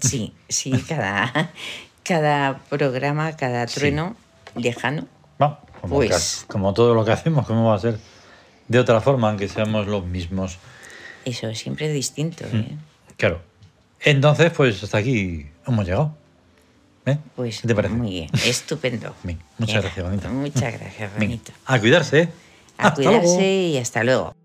Sí, 0.01 0.33
sí, 0.49 0.71
cada, 0.87 1.51
cada 2.03 2.59
programa, 2.69 3.35
cada 3.37 3.67
Sí. 3.67 3.75
trueno 3.79 4.15
lejano. 4.55 5.07
Va, 5.41 5.61
como, 5.81 5.95
Pues- 5.95 6.45
como 6.47 6.73
todo 6.73 6.93
lo 6.93 7.05
que 7.05 7.11
hacemos, 7.11 7.45
¿cómo 7.47 7.69
va 7.69 7.75
a 7.75 7.79
ser 7.79 7.99
de 8.67 8.79
otra 8.79 8.99
forma, 9.01 9.29
aunque 9.29 9.47
seamos 9.47 9.87
los 9.87 10.05
mismos? 10.05 10.57
Eso, 11.25 11.53
siempre 11.55 11.89
distinto. 11.91 12.45
Mm. 12.51 12.55
¿eh? 12.57 12.77
Claro. 13.17 13.41
Entonces, 14.01 14.51
pues 14.55 14.83
hasta 14.83 14.97
aquí 14.99 15.47
hemos 15.65 15.85
llegado. 15.85 16.15
¿Eh? 17.05 17.17
Pues 17.35 17.61
¿Qué 17.61 17.67
te 17.69 17.75
parece? 17.75 17.93
muy 17.93 18.09
bien, 18.09 18.29
estupendo. 18.45 19.15
Bien, 19.23 19.39
muchas 19.57 19.81
gracias, 19.81 20.05
bonita. 20.05 20.29
Muchas 20.29 20.73
gracias, 20.79 21.11
bonito. 21.17 21.51
a 21.65 21.79
cuidarse. 21.79 22.19
¿eh? 22.23 22.29
A 22.77 22.87
Hasta 22.89 23.01
luego. 23.01 23.19
cuidarse 23.21 23.45
y 23.45 23.77
hasta 23.77 24.03
luego. 24.03 24.35